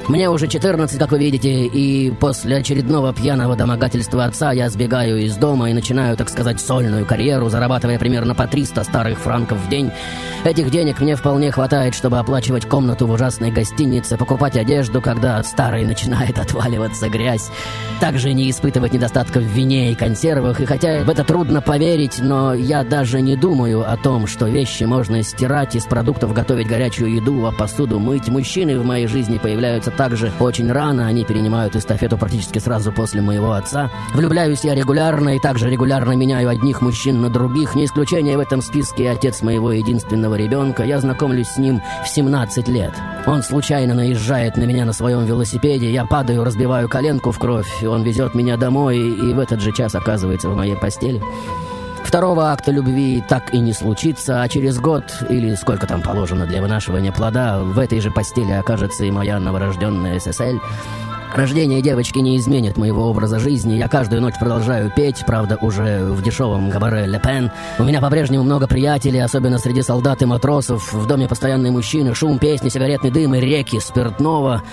Мне 0.08 0.30
уже 0.30 0.48
14, 0.48 0.98
как 0.98 1.12
вы 1.12 1.20
видите, 1.20 1.66
и 1.66 2.12
после 2.12 2.56
очередного 2.56 3.14
пьяного 3.14 3.58
домогательства 3.58 4.24
отца 4.24 4.54
я 4.54 4.70
сбегаю 4.70 5.18
из 5.18 5.36
дома 5.36 5.70
и 5.70 5.74
начинаю, 5.74 6.16
так 6.16 6.30
сказать, 6.30 6.62
сольную 6.62 7.06
карьеру, 7.06 7.50
зарабатывая 7.50 8.00
примерно 8.00 8.34
по 8.34 8.48
300 8.48 8.86
старых 8.86 9.20
франков 9.20 9.58
в 9.58 9.70
день. 9.70 9.92
Этих 10.46 10.72
денег 10.72 11.02
мне 11.02 11.18
вполне 11.18 11.52
хватает, 11.52 11.94
чтобы 11.94 12.20
оплачивать 12.20 12.66
комнату 12.66 13.06
в 13.06 13.12
ужасной 13.12 13.52
гостинице, 13.52 14.16
покупать 14.16 14.56
одежду, 14.56 15.02
когда 15.02 15.40
от 15.40 15.48
начинает 15.58 16.40
отваливаться 16.40 17.10
грязь. 17.10 17.52
Также 18.00 18.32
не 18.32 18.50
испытывать 18.50 18.94
недостатка 18.94 19.40
в 19.40 19.44
вине 19.44 19.92
и 19.92 19.96
консервах, 19.96 20.62
и 20.62 20.66
хотя 20.66 21.04
в 21.04 21.10
это 21.10 21.26
трудно 21.26 21.62
поверить, 21.62 22.20
но 22.20 22.54
я 22.54 22.86
даже 22.86 23.20
не 23.20 23.36
думаю 23.36 23.92
о 23.92 23.98
том, 23.98 24.26
что 24.26 24.46
вещи 24.46 24.86
можно 24.86 25.22
стирать, 25.22 25.76
из 25.76 25.84
продуктов 25.84 26.34
готовить 26.34 26.68
горячую 26.68 27.14
еду, 27.14 27.46
а 27.46 27.52
посуду 27.52 28.00
мыть. 28.00 28.30
Мужчины 28.30 28.80
в 28.80 28.86
моей 28.86 29.08
жизни 29.08 29.38
появляются 29.38 29.92
также 29.98 30.32
очень 30.40 30.72
рано, 30.72 31.08
они 31.08 31.26
перенимают 31.26 31.76
эстафету 31.76 32.18
практически 32.18 32.60
сразу 32.60 32.92
после 32.92 33.22
моего 33.22 33.52
отца. 33.52 33.92
Влюбляюсь 34.14 34.64
я 34.64 34.76
регулярно 34.76 35.36
и 35.36 35.40
также 35.40 35.70
регулярно 35.70 36.14
меняю 36.14 36.50
одних 36.50 36.82
мужчин 36.82 37.22
на 37.22 37.30
других. 37.30 37.76
Не 37.76 37.86
исключение 37.86 38.38
в 38.38 38.40
этом 38.40 38.62
списке 38.62 39.10
отец 39.10 39.42
моего 39.42 39.72
единственного 39.72 40.36
ребенка. 40.36 40.84
Я 40.84 41.00
знакомлюсь 41.00 41.50
с 41.50 41.58
ним 41.58 41.82
в 42.06 42.08
17 42.08 42.68
лет. 42.68 42.94
Он 43.26 43.44
случайно 43.44 43.96
наезжает 43.96 44.56
на 44.56 44.64
меня 44.64 44.86
на 44.86 44.94
своем 44.94 45.26
велосипеде, 45.26 45.92
я 45.92 46.06
падаю, 46.06 46.44
разбиваю 46.44 46.88
коленку 46.88 47.32
в 47.32 47.40
кровь, 47.40 47.84
он 47.84 48.04
везет 48.04 48.36
меня 48.36 48.56
домой 48.56 48.98
и 48.98 49.34
в 49.34 49.40
этот 49.40 49.60
же 49.60 49.74
час 49.74 49.96
оказывается 49.96 50.48
в 50.50 50.56
моей 50.56 50.76
постели. 50.76 51.22
Второго 52.04 52.52
акта 52.52 52.72
любви 52.72 53.24
так 53.28 53.54
и 53.54 53.60
не 53.60 53.74
случится, 53.74 54.42
а 54.42 54.48
через 54.48 54.80
год, 54.80 55.04
или 55.30 55.56
сколько 55.56 55.88
там 55.88 56.02
положено 56.02 56.46
для 56.46 56.62
вынашивания 56.62 57.12
плода, 57.12 57.60
в 57.60 57.78
этой 57.80 58.00
же 58.00 58.12
постели 58.12 58.52
окажется 58.52 59.06
и 59.06 59.12
моя 59.12 59.40
новорожденная 59.40 60.20
ССЛ. 60.20 60.60
Рождение 61.36 61.82
девочки 61.82 62.20
не 62.20 62.38
изменит 62.38 62.78
моего 62.78 63.10
образа 63.10 63.40
жизни. 63.40 63.76
Я 63.76 63.88
каждую 63.88 64.22
ночь 64.22 64.36
продолжаю 64.40 64.92
петь, 64.96 65.24
правда, 65.26 65.58
уже 65.62 66.06
в 66.06 66.24
дешевом 66.24 66.70
габаре 66.70 67.06
Ле 67.06 67.20
Пен. 67.20 67.52
У 67.78 67.84
меня 67.84 68.02
по-прежнему 68.02 68.44
много 68.44 68.68
приятелей, 68.68 69.20
особенно 69.20 69.60
среди 69.60 69.82
солдат 69.82 70.22
и 70.22 70.26
матросов. 70.26 70.92
В 70.94 71.06
доме 71.06 71.28
постоянные 71.28 71.72
мужчины, 71.72 72.16
шум, 72.16 72.40
песни, 72.40 72.70
сигаретный 72.70 73.12
дым 73.12 73.36
и 73.36 73.40
реки 73.40 73.80
спиртного. 73.80 74.64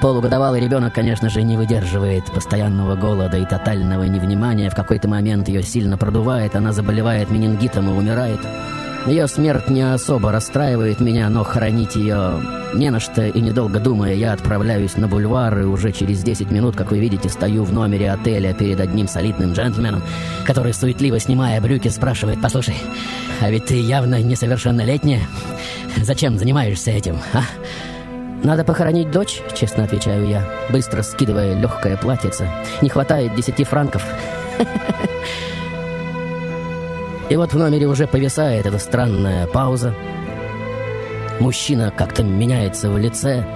Полугодовалый 0.00 0.60
ребенок, 0.60 0.94
конечно 0.94 1.28
же, 1.28 1.42
не 1.42 1.56
выдерживает 1.56 2.24
постоянного 2.26 2.94
голода 2.94 3.38
и 3.38 3.44
тотального 3.44 4.04
невнимания. 4.04 4.70
В 4.70 4.74
какой-то 4.74 5.08
момент 5.08 5.48
ее 5.48 5.62
сильно 5.62 5.96
продувает, 5.96 6.54
она 6.54 6.72
заболевает 6.72 7.30
менингитом 7.30 7.88
и 7.88 7.92
умирает. 7.92 8.40
Ее 9.06 9.26
смерть 9.26 9.68
не 9.68 9.82
особо 9.82 10.30
расстраивает 10.30 11.00
меня, 11.00 11.28
но 11.28 11.42
хоронить 11.42 11.96
ее 11.96 12.40
не 12.72 12.88
на 12.90 13.00
что, 13.00 13.26
и 13.26 13.40
недолго 13.40 13.80
думая, 13.80 14.14
я 14.14 14.32
отправляюсь 14.32 14.96
на 14.96 15.08
бульвар, 15.08 15.58
и 15.58 15.64
уже 15.64 15.90
через 15.90 16.22
10 16.22 16.52
минут, 16.52 16.76
как 16.76 16.92
вы 16.92 17.00
видите, 17.00 17.28
стою 17.28 17.64
в 17.64 17.72
номере 17.72 18.12
отеля 18.12 18.54
перед 18.54 18.78
одним 18.78 19.08
солидным 19.08 19.54
джентльменом, 19.54 20.02
который, 20.44 20.72
суетливо 20.72 21.18
снимая 21.18 21.60
брюки, 21.60 21.88
спрашивает, 21.88 22.40
«Послушай, 22.40 22.76
а 23.40 23.50
ведь 23.50 23.66
ты 23.66 23.74
явно 23.74 24.22
несовершеннолетняя. 24.22 25.22
Зачем 25.96 26.38
занимаешься 26.38 26.92
этим, 26.92 27.18
а?» 27.32 27.42
«Надо 28.44 28.64
похоронить 28.64 29.10
дочь»,— 29.10 29.40
честно 29.54 29.84
отвечаю 29.84 30.28
я, 30.28 30.48
быстро 30.70 31.02
скидывая 31.02 31.60
легкое 31.60 31.96
платьице. 31.96 32.48
«Не 32.80 32.88
хватает 32.88 33.34
десяти 33.34 33.64
франков». 33.64 34.04
И 37.32 37.36
вот 37.36 37.54
в 37.54 37.56
номере 37.56 37.86
уже 37.86 38.06
повисает 38.06 38.66
эта 38.66 38.78
странная 38.78 39.46
пауза. 39.46 39.94
Мужчина 41.40 41.90
как-то 41.90 42.22
меняется 42.22 42.90
в 42.90 42.98
лице, 42.98 43.46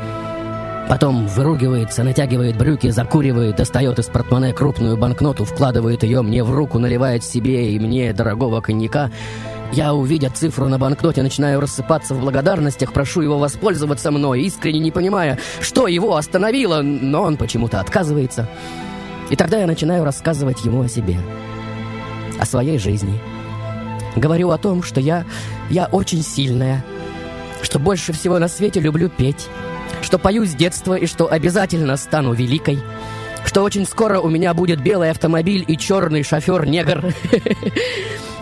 потом 0.89 1.27
выругивается, 1.27 2.03
натягивает 2.03 2.57
брюки, 2.57 2.89
закуривает, 2.89 3.57
достает 3.57 3.99
из 3.99 4.07
портмоне 4.07 4.55
крупную 4.55 4.97
банкноту, 4.97 5.45
вкладывает 5.45 6.05
ее 6.05 6.23
мне 6.23 6.43
в 6.43 6.55
руку, 6.55 6.79
наливает 6.79 7.23
себе 7.23 7.71
и 7.71 7.79
мне 7.79 8.15
дорогого 8.15 8.63
коньяка. 8.63 9.11
Я, 9.73 9.93
увидя 9.93 10.31
цифру 10.31 10.69
на 10.69 10.79
банкноте, 10.79 11.23
начинаю 11.23 11.61
рассыпаться 11.61 12.15
в 12.15 12.21
благодарностях, 12.23 12.95
прошу 12.95 13.21
его 13.21 13.39
воспользоваться 13.39 14.11
мной, 14.11 14.41
искренне 14.41 14.79
не 14.79 14.91
понимая, 14.91 15.39
что 15.61 15.87
его 15.87 16.17
остановило, 16.17 16.81
но 16.81 17.25
он 17.25 17.37
почему-то 17.37 17.79
отказывается. 17.81 18.49
И 19.29 19.37
тогда 19.37 19.59
я 19.59 19.67
начинаю 19.67 20.03
рассказывать 20.05 20.65
ему 20.65 20.81
о 20.81 20.89
себе, 20.89 21.19
о 22.41 22.47
своей 22.47 22.79
жизни. 22.79 23.21
Говорю 24.17 24.51
о 24.51 24.59
том, 24.59 24.83
что 24.83 24.99
я, 24.99 25.25
я 25.69 25.87
очень 25.87 26.23
сильная, 26.23 26.83
что 27.63 27.79
больше 27.79 28.13
всего 28.13 28.39
на 28.39 28.49
свете 28.49 28.81
люблю 28.81 29.11
петь, 29.11 29.49
что 30.01 30.19
пою 30.19 30.47
с 30.47 30.55
детства 30.55 30.95
и 30.95 31.07
что 31.07 31.31
обязательно 31.31 31.97
стану 31.99 32.33
великой, 32.33 32.79
что 33.45 33.63
очень 33.63 33.87
скоро 33.87 34.19
у 34.21 34.29
меня 34.29 34.55
будет 34.55 34.81
белый 34.81 35.11
автомобиль 35.11 35.65
и 35.69 35.77
черный 35.77 36.23
шофер-негр. 36.23 37.05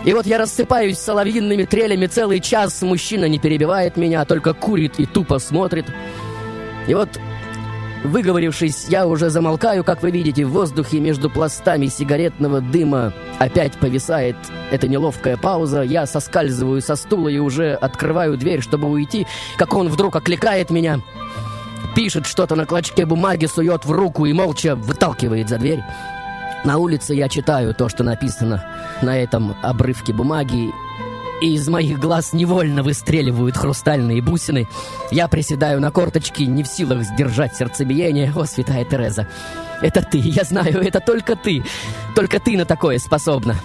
И 0.05 0.13
вот 0.13 0.27
я 0.27 0.37
рассыпаюсь 0.37 0.99
соловьиными 0.99 1.63
трелями 1.63 2.05
целый 2.05 2.39
час, 2.39 2.79
мужчина 2.83 3.25
не 3.25 3.39
перебивает 3.39 3.97
меня, 3.97 4.21
а 4.21 4.25
только 4.25 4.53
курит 4.53 4.99
и 4.99 5.07
тупо 5.07 5.39
смотрит. 5.39 5.87
И 6.87 6.93
вот 6.93 7.09
Выговорившись, 8.05 8.85
я 8.87 9.07
уже 9.07 9.31
замолкаю, 9.31 9.83
как 9.83 10.03
вы 10.03 10.11
видите, 10.11 10.45
в 10.45 10.51
воздухе 10.51 10.99
между 10.99 11.27
пластами 11.27 11.87
сигаретного 11.87 12.61
дыма 12.61 13.13
опять 13.39 13.73
повисает 13.73 14.35
эта 14.71 14.87
неловкая 14.87 15.37
пауза. 15.37 15.81
Я 15.81 16.05
соскальзываю 16.05 16.81
со 16.83 16.95
стула 16.95 17.29
и 17.29 17.39
уже 17.39 17.73
открываю 17.73 18.37
дверь, 18.37 18.61
чтобы 18.61 18.89
уйти, 18.89 19.25
как 19.57 19.73
он 19.73 19.89
вдруг 19.89 20.15
окликает 20.15 20.69
меня, 20.69 21.01
пишет 21.95 22.27
что-то 22.27 22.55
на 22.55 22.67
клочке 22.67 23.07
бумаги, 23.07 23.47
сует 23.47 23.85
в 23.85 23.91
руку 23.91 24.27
и 24.27 24.33
молча 24.33 24.75
выталкивает 24.75 25.49
за 25.49 25.57
дверь. 25.57 25.83
На 26.63 26.77
улице 26.77 27.15
я 27.15 27.27
читаю 27.27 27.73
то, 27.73 27.89
что 27.89 28.03
написано 28.03 28.63
на 29.01 29.17
этом 29.17 29.55
обрывке 29.63 30.13
бумаги, 30.13 30.71
и 31.41 31.53
из 31.53 31.67
моих 31.67 31.99
глаз 31.99 32.33
невольно 32.33 32.83
выстреливают 32.83 33.57
хрустальные 33.57 34.21
бусины. 34.21 34.67
Я 35.11 35.27
приседаю 35.27 35.81
на 35.81 35.91
корточки, 35.91 36.43
не 36.43 36.63
в 36.63 36.67
силах 36.67 37.03
сдержать 37.03 37.55
сердцебиение. 37.55 38.31
О, 38.35 38.45
святая 38.45 38.85
Тереза, 38.85 39.27
это 39.81 40.01
ты, 40.01 40.17
я 40.19 40.43
знаю, 40.43 40.81
это 40.81 40.99
только 40.99 41.35
ты. 41.35 41.63
Только 42.15 42.39
ты 42.39 42.57
на 42.57 42.65
такое 42.65 42.99
способна. 42.99 43.55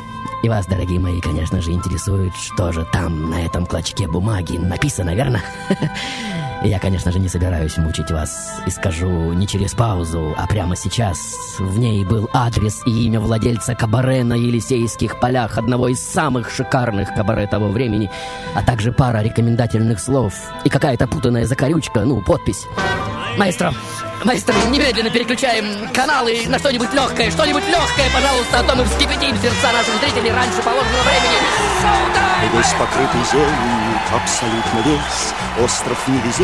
И 0.43 0.49
вас, 0.49 0.67
дорогие 0.67 0.99
мои, 0.99 1.21
конечно 1.21 1.61
же, 1.61 1.73
интересует, 1.73 2.35
что 2.35 2.73
же 2.73 2.87
там 2.93 3.31
на 3.31 3.45
этом 3.45 3.67
клочке 3.67 4.09
бумаги 4.09 4.57
написано, 4.57 5.15
верно? 5.15 5.41
Я, 6.63 6.79
конечно 6.79 7.11
же, 7.11 7.19
не 7.19 7.29
собираюсь 7.29 7.79
мучить 7.79 8.11
вас 8.11 8.61
и 8.67 8.71
скажу 8.71 9.33
не 9.33 9.47
через 9.47 9.73
паузу, 9.73 10.35
а 10.37 10.47
прямо 10.47 10.77
сейчас. 10.77 11.19
В 11.59 11.79
ней 11.79 12.05
был 12.05 12.29
адрес 12.35 12.83
и 12.85 13.07
имя 13.07 13.19
владельца 13.19 13.75
кабаре 13.75 14.25
на 14.25 14.35
Елисейских 14.35 15.19
полях, 15.21 15.57
одного 15.57 15.89
из 15.89 16.01
самых 16.01 16.51
шикарных 16.51 17.15
кабаре 17.15 17.47
того 17.47 17.69
времени, 17.69 18.11
а 18.55 18.63
также 18.63 18.93
пара 18.93 19.23
рекомендательных 19.23 20.01
слов 20.01 20.35
и 20.65 20.69
какая-то 20.69 21.07
путанная 21.09 21.47
закорючка, 21.47 22.01
ну, 22.01 22.21
подпись. 22.21 22.67
Маэстро, 23.39 23.73
маэстро, 24.25 24.55
немедленно 24.71 25.09
переключаем 25.09 25.89
каналы 25.95 26.43
на 26.47 26.59
что-нибудь 26.59 26.93
легкое, 26.93 27.31
что-нибудь 27.31 27.67
легкое, 27.69 28.11
пожалуйста, 28.13 28.59
а 28.59 28.63
то 28.65 28.77
мы 28.77 28.85
вскипятим 28.85 29.35
сердца 29.41 29.73
наших 29.73 29.95
зрителей 30.03 30.33
раньше 30.33 30.61
положенного 30.63 31.03
времени. 31.05 31.39
Весь 32.53 32.73
покрытый 32.73 33.25
зеленью, 33.33 34.01
абсолютно 34.13 34.79
весь 34.85 35.33
Остров 35.59 35.99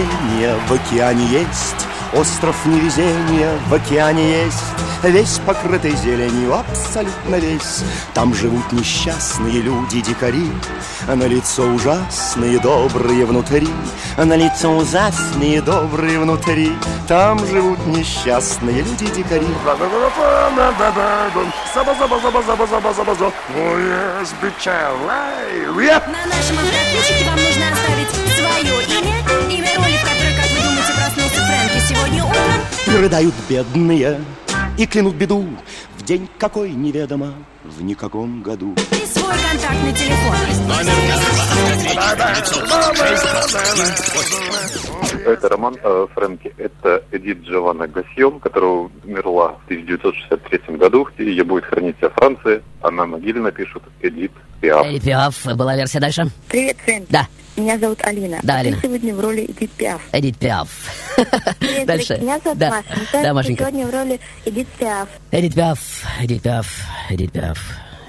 невезения 0.07 0.57
в 0.69 0.73
океане 0.73 1.27
есть 1.27 1.87
Остров 2.13 2.57
невезения 2.65 3.59
в 3.69 3.75
океане 3.75 4.45
есть. 4.45 4.63
Весь 5.03 5.39
покрытый 5.45 5.95
зеленью, 5.97 6.55
абсолютно 6.55 7.37
весь. 7.37 7.85
Там 8.15 8.35
живут 8.35 8.73
несчастные 8.73 9.61
люди-дикари 9.61 10.51
На 11.07 11.25
лицо 11.25 11.65
ужасные, 11.65 12.59
добрые 12.59 13.27
внутри. 13.27 13.69
На 14.17 14.35
лицо 14.35 14.71
ужасные, 14.71 15.61
добрые 15.61 16.19
внутри. 16.19 16.73
Там 17.09 17.39
живут 17.47 17.85
несчастные 17.87 18.83
люди-дикари 18.83 19.47
На 26.07 26.27
нашем 26.27 26.59
автоответчике 26.59 27.25
вам 27.27 27.37
нужно 27.37 27.73
оставить 27.73 28.11
свое 28.37 28.85
имя, 28.99 29.17
имя 29.51 29.77
роли, 29.77 29.96
в 29.97 30.03
которой, 30.03 30.35
как 30.37 30.51
вы 30.51 30.59
думаете, 30.63 30.93
проснулся 30.95 31.41
Фрэнки 31.47 31.81
сегодня 31.89 32.25
утром, 32.25 33.01
рыдают 33.01 33.35
бедные, 33.49 34.21
и 34.77 34.87
клянут 34.87 35.15
беду 35.15 35.47
В 35.97 36.03
день 36.03 36.29
какой 36.39 36.71
неведомо, 36.71 37.35
в 37.65 37.83
никаком 37.83 38.43
году 38.43 38.75
и 38.93 39.07
свой 39.07 39.35
контактный 39.35 39.93
телефон. 39.93 40.37
Это 45.25 45.49
роман 45.49 45.77
э, 45.83 46.07
Фрэнки. 46.15 46.53
Это 46.59 47.03
Эдит 47.13 47.43
Джованна 47.43 47.87
Гасьон, 47.89 48.41
которая 48.41 48.89
умерла 49.05 49.53
в 49.53 49.65
1963 49.67 50.77
году. 50.77 51.09
Ее 51.19 51.45
будет 51.45 51.65
хранить 51.65 51.97
во 52.01 52.11
Франции. 52.11 52.63
Она 52.83 53.07
могильно 53.07 53.51
пишет 53.53 53.83
Эдит 54.03 54.33
Пиаф. 54.61 54.87
Эй, 54.87 55.01
Пиаф, 55.01 55.45
была 55.57 55.77
версия 55.77 56.01
дальше? 56.01 56.25
Привет, 56.49 56.77
Фрэнки. 56.85 57.11
Да. 57.13 57.27
Меня 57.57 57.79
зовут 57.79 57.99
Алина. 58.05 58.39
Да, 58.43 58.57
Алина. 58.57 58.77
Ты 58.77 58.87
сегодня 58.89 59.15
в 59.15 59.21
роли 59.21 59.45
Эдит 59.47 59.71
Пиаф. 59.73 60.03
Эдит 60.13 60.37
Пиаф. 60.39 60.69
Привет, 61.59 61.87
Дальше. 61.87 62.19
Меня 62.19 62.39
зовут 62.45 62.59
Да. 62.59 62.71
Маша. 62.71 63.01
Да, 63.13 63.23
Ты 63.23 63.33
Машенька. 63.33 63.65
сегодня 63.65 63.87
в 63.87 63.91
роли 63.91 64.21
Эдит 64.45 64.69
Пиаф. 64.79 65.09
Эдит 65.31 65.55
Пиаф, 65.55 65.79
Эдит 66.21 66.43
Пиаф, 66.43 66.67
Эдит 67.11 67.33
Пиаф, 67.33 67.59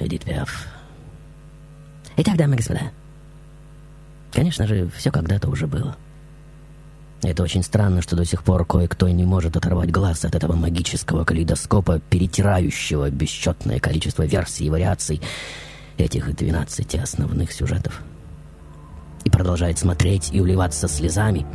Эдит 0.01 0.23
Пиаф. 0.25 0.65
Итак, 2.17 2.35
дамы 2.35 2.55
и 2.55 2.57
господа, 2.57 2.81
конечно 4.33 4.67
же, 4.67 4.89
все 4.97 5.11
когда-то 5.11 5.49
уже 5.49 5.67
было. 5.67 5.95
Это 7.23 7.41
очень 7.41 7.63
странно, 7.63 8.01
что 8.01 8.15
до 8.15 8.25
сих 8.25 8.43
пор 8.43 8.65
кое-кто 8.65 9.09
не 9.09 9.25
может 9.25 9.57
оторвать 9.57 9.91
глаз 9.91 10.23
от 10.23 10.35
этого 10.35 10.53
магического 10.53 11.23
калейдоскопа, 11.23 11.99
перетирающего 11.99 13.09
бесчетное 13.09 13.79
количество 13.79 14.23
версий 14.23 14.65
и 14.65 14.69
вариаций 14.69 15.21
этих 15.97 16.35
12 16.35 16.95
основных 16.95 17.51
сюжетов. 17.51 18.01
И 19.23 19.31
продолжает 19.31 19.79
смотреть 19.79 20.29
и 20.31 20.39
уливаться 20.39 20.87
слезами, 20.87 21.45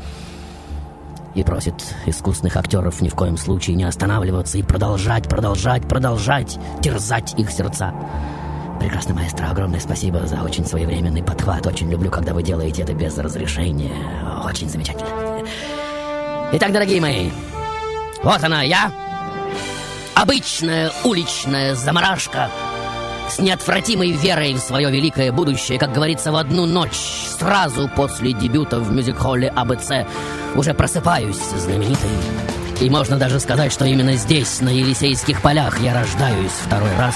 и 1.35 1.45
просит 1.45 1.75
искусных 2.07 2.57
актеров 2.57 3.01
ни 3.01 3.09
в 3.09 3.15
коем 3.15 3.37
случае 3.37 3.77
не 3.77 3.85
останавливаться 3.85 4.59
и 4.59 4.63
продолжать, 4.63 5.29
продолжать, 5.29 5.89
продолжать 5.89 6.59
терзать 6.83 7.35
их 7.39 7.51
сердца. 7.51 7.95
Прекрасный 8.83 9.15
маэстро, 9.15 9.47
огромное 9.47 9.79
спасибо 9.79 10.27
за 10.27 10.43
очень 10.43 10.67
своевременный 10.67 11.23
подхват. 11.23 11.65
Очень 11.69 11.89
люблю, 11.89 12.11
когда 12.11 12.35
вы 12.35 12.43
делаете 12.43 12.83
это 12.83 12.93
без 12.93 13.17
разрешения. 13.17 13.93
Очень 14.45 14.69
замечательно. 14.69 15.09
Итак, 16.55 16.73
дорогие 16.73 17.01
мои, 17.01 17.31
вот 18.25 18.43
она 18.43 18.63
я. 18.63 18.93
Обычная 20.17 20.91
уличная 21.05 21.77
заморашка 21.77 22.51
с 23.31 23.39
неотвратимой 23.39 24.11
верой 24.11 24.55
в 24.55 24.59
свое 24.59 24.91
великое 24.91 25.31
будущее, 25.31 25.79
как 25.79 25.93
говорится, 25.93 26.33
в 26.33 26.37
одну 26.37 26.67
ночь, 26.67 26.99
сразу 27.39 27.89
после 27.89 28.33
дебюта 28.33 28.81
в 28.81 28.91
мюзик-холле 28.91 29.49
АБЦ, 29.55 30.09
уже 30.57 30.75
просыпаюсь 30.75 31.39
знаменитой 31.57 32.11
И 32.81 32.91
можно 32.91 33.17
даже 33.17 33.39
сказать, 33.39 33.73
что 33.73 33.85
именно 33.85 34.17
здесь, 34.17 34.61
на 34.61 34.71
Елисейских 34.71 35.41
полях, 35.41 35.79
я 35.79 35.95
рождаюсь 35.95 36.51
второй 36.51 36.91
раз. 36.97 37.15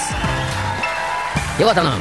И 1.58 1.64
вот 1.64 1.76
оно, 1.78 1.92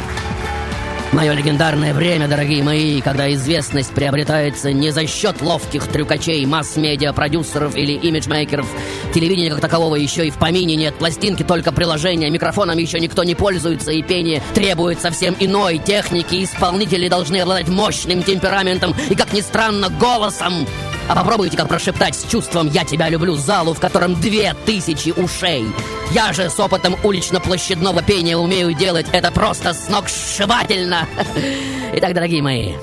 Мое 1.15 1.31
легендарное 1.31 1.93
время, 1.93 2.27
дорогие 2.27 2.61
мои, 2.61 2.99
когда 2.99 3.31
известность 3.33 3.93
приобретается 3.93 4.73
не 4.73 4.91
за 4.91 5.07
счет 5.07 5.41
ловких 5.41 5.87
трюкачей, 5.87 6.45
масс-медиа, 6.45 7.13
продюсеров 7.13 7.73
или 7.77 7.93
имиджмейкеров. 7.93 8.67
Телевидения 9.13 9.49
как 9.49 9.61
такового 9.61 9.95
еще 9.95 10.27
и 10.27 10.29
в 10.29 10.37
помине 10.37 10.75
нет. 10.75 10.93
Пластинки 10.95 11.43
только 11.43 11.71
приложения, 11.71 12.29
микрофоном 12.29 12.77
еще 12.77 12.99
никто 12.99 13.23
не 13.23 13.33
пользуется, 13.33 13.91
и 13.91 14.01
пение 14.01 14.43
требует 14.53 14.99
совсем 14.99 15.37
иной 15.39 15.77
техники. 15.77 16.43
Исполнители 16.43 17.07
должны 17.07 17.37
обладать 17.37 17.69
мощным 17.69 18.21
темпераментом 18.21 18.93
и, 19.09 19.15
как 19.15 19.31
ни 19.31 19.39
странно, 19.39 19.87
голосом. 19.87 20.67
А 21.07 21.15
попробуйте 21.15 21.55
как 21.55 21.67
прошептать 21.67 22.15
с 22.15 22.23
чувством 22.29 22.67
«Я 22.67 22.83
тебя 22.83 23.09
люблю» 23.09 23.35
залу, 23.35 23.73
в 23.73 23.79
котором 23.79 24.15
две 24.15 24.55
тысячи 24.65 25.09
ушей. 25.09 25.65
Я 26.11 26.33
же 26.33 26.49
с 26.49 26.59
опытом 26.59 26.95
улично-площадного 27.03 28.01
пения 28.01 28.37
умею 28.37 28.73
делать 28.73 29.07
это 29.11 29.31
просто 29.31 29.73
сногсшибательно. 29.73 31.07
Итак, 31.93 32.13
дорогие 32.13 32.41
мои, 32.41 32.73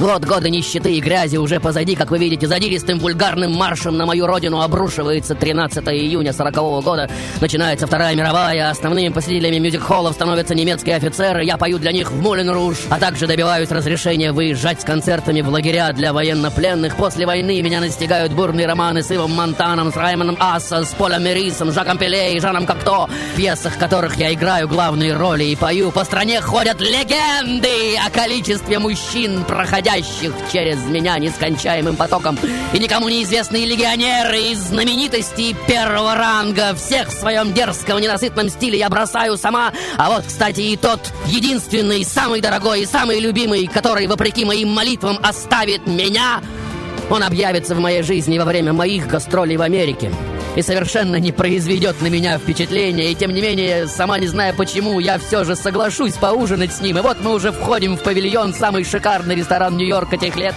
вот 0.00 0.24
годы 0.26 0.50
нищеты 0.50 0.92
и 0.92 1.00
грязи 1.00 1.36
уже 1.38 1.58
позади, 1.58 1.94
как 1.94 2.10
вы 2.10 2.18
видите, 2.18 2.46
задиристым 2.46 2.98
вульгарным 2.98 3.52
маршем 3.52 3.96
на 3.96 4.04
мою 4.04 4.26
родину 4.26 4.60
обрушивается 4.60 5.34
13 5.34 5.88
июня 5.88 6.34
40 6.34 6.54
-го 6.54 6.82
года. 6.82 7.08
Начинается 7.40 7.86
Вторая 7.86 8.14
мировая, 8.14 8.68
основными 8.68 9.08
посетителями 9.08 9.56
мюзик-холлов 9.56 10.12
становятся 10.12 10.54
немецкие 10.54 10.96
офицеры, 10.96 11.44
я 11.44 11.56
пою 11.56 11.78
для 11.78 11.92
них 11.92 12.10
в 12.10 12.20
Мулен 12.20 12.50
Руж, 12.50 12.76
а 12.90 12.98
также 12.98 13.26
добиваюсь 13.26 13.70
разрешения 13.70 14.32
выезжать 14.32 14.82
с 14.82 14.84
концертами 14.84 15.40
в 15.40 15.48
лагеря 15.48 15.92
для 15.94 16.12
военнопленных. 16.12 16.96
После 16.96 17.24
войны 17.24 17.62
меня 17.62 17.80
настигают 17.80 18.32
бурные 18.32 18.66
романы 18.66 19.02
с 19.02 19.10
Ивом 19.10 19.32
Монтаном, 19.32 19.92
с 19.92 19.96
Раймоном 19.96 20.36
Асса, 20.38 20.84
с 20.84 20.88
Полем 20.88 21.24
Мерисом, 21.24 21.72
Жаком 21.72 21.96
Пеле 21.96 22.34
и 22.34 22.40
Жаном 22.40 22.66
Кокто, 22.66 23.08
в 23.32 23.36
пьесах 23.36 23.78
которых 23.78 24.16
я 24.16 24.34
играю 24.34 24.68
главные 24.68 25.16
роли 25.16 25.44
и 25.44 25.56
пою. 25.56 25.90
По 25.90 26.04
стране 26.04 26.42
ходят 26.42 26.80
легенды 26.80 27.96
о 28.04 28.10
количестве 28.10 28.78
мужчин, 28.78 29.42
проходящих 29.44 29.85
проходящих 29.86 30.32
через 30.52 30.78
меня 30.84 31.18
нескончаемым 31.18 31.96
потоком, 31.96 32.38
и 32.72 32.78
никому 32.78 33.08
неизвестные 33.08 33.66
легионеры 33.66 34.38
из 34.50 34.58
знаменитостей 34.58 35.54
первого 35.66 36.14
ранга. 36.14 36.74
Всех 36.74 37.08
в 37.08 37.12
своем 37.12 37.52
дерзком 37.52 38.00
ненасытном 38.00 38.48
стиле 38.48 38.78
я 38.78 38.88
бросаю 38.88 39.36
сама. 39.36 39.72
А 39.96 40.10
вот, 40.10 40.24
кстати, 40.26 40.60
и 40.60 40.76
тот 40.76 41.00
единственный, 41.26 42.04
самый 42.04 42.40
дорогой 42.40 42.82
и 42.82 42.86
самый 42.86 43.20
любимый, 43.20 43.66
который, 43.66 44.06
вопреки 44.06 44.44
моим 44.44 44.70
молитвам, 44.70 45.18
оставит 45.22 45.86
меня, 45.86 46.40
он 47.08 47.22
объявится 47.22 47.74
в 47.74 47.78
моей 47.78 48.02
жизни 48.02 48.38
во 48.38 48.44
время 48.44 48.72
моих 48.72 49.06
гастролей 49.06 49.56
в 49.56 49.62
Америке 49.62 50.10
и 50.56 50.62
совершенно 50.62 51.16
не 51.16 51.30
произведет 51.30 52.00
на 52.00 52.08
меня 52.08 52.38
впечатления. 52.38 53.12
И 53.12 53.14
тем 53.14 53.32
не 53.32 53.40
менее, 53.40 53.86
сама 53.86 54.18
не 54.18 54.26
зная 54.26 54.52
почему, 54.54 54.98
я 54.98 55.18
все 55.18 55.44
же 55.44 55.54
соглашусь 55.54 56.14
поужинать 56.14 56.72
с 56.72 56.80
ним. 56.80 56.98
И 56.98 57.00
вот 57.02 57.18
мы 57.20 57.34
уже 57.34 57.52
входим 57.52 57.96
в 57.96 58.02
павильон, 58.02 58.54
самый 58.54 58.84
шикарный 58.84 59.36
ресторан 59.36 59.76
Нью-Йорка 59.76 60.16
тех 60.16 60.34
лет. 60.36 60.54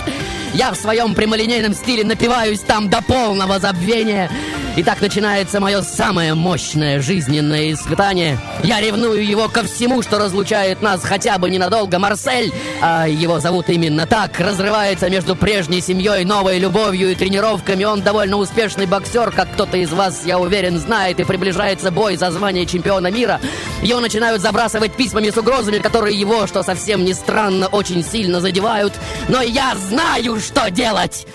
Я 0.53 0.71
в 0.71 0.75
своем 0.75 1.13
прямолинейном 1.13 1.73
стиле 1.73 2.03
напиваюсь 2.03 2.61
там 2.61 2.89
до 2.89 3.01
полного 3.03 3.59
забвения. 3.59 4.31
И 4.79 4.83
так 4.83 5.01
начинается 5.01 5.59
мое 5.59 5.81
самое 5.81 6.35
мощное 6.35 7.01
жизненное 7.01 7.73
испытание. 7.73 8.39
Я 8.63 8.79
ревную 8.79 9.27
его 9.27 9.49
ко 9.49 9.63
всему, 9.63 10.01
что 10.01 10.17
разлучает 10.17 10.81
нас 10.81 11.03
хотя 11.03 11.37
бы 11.37 11.49
ненадолго. 11.49 11.99
Марсель, 11.99 12.53
а 12.81 13.05
его 13.05 13.41
зовут 13.41 13.67
именно 13.67 14.07
так, 14.07 14.39
разрывается 14.39 15.09
между 15.09 15.35
прежней 15.35 15.81
семьей, 15.81 16.23
новой 16.23 16.59
любовью 16.59 17.11
и 17.11 17.15
тренировками. 17.15 17.83
Он 17.83 18.01
довольно 18.01 18.37
успешный 18.37 18.85
боксер, 18.85 19.31
как 19.31 19.51
кто-то 19.51 19.75
из 19.75 19.91
вас, 19.91 20.25
я 20.25 20.39
уверен, 20.39 20.79
знает, 20.79 21.19
и 21.19 21.25
приближается 21.25 21.91
бой 21.91 22.15
за 22.15 22.31
звание 22.31 22.65
чемпиона 22.65 23.11
мира. 23.11 23.41
Его 23.81 23.99
начинают 23.99 24.41
забрасывать 24.41 24.93
письмами 24.93 25.29
с 25.29 25.35
угрозами, 25.35 25.79
которые 25.79 26.17
его, 26.17 26.47
что 26.47 26.63
совсем 26.63 27.03
не 27.03 27.13
странно, 27.13 27.67
очень 27.67 28.01
сильно 28.01 28.39
задевают. 28.39 28.93
Но 29.27 29.41
я 29.41 29.75
знаю, 29.75 30.39
что 30.39 30.71
делать! 30.71 31.27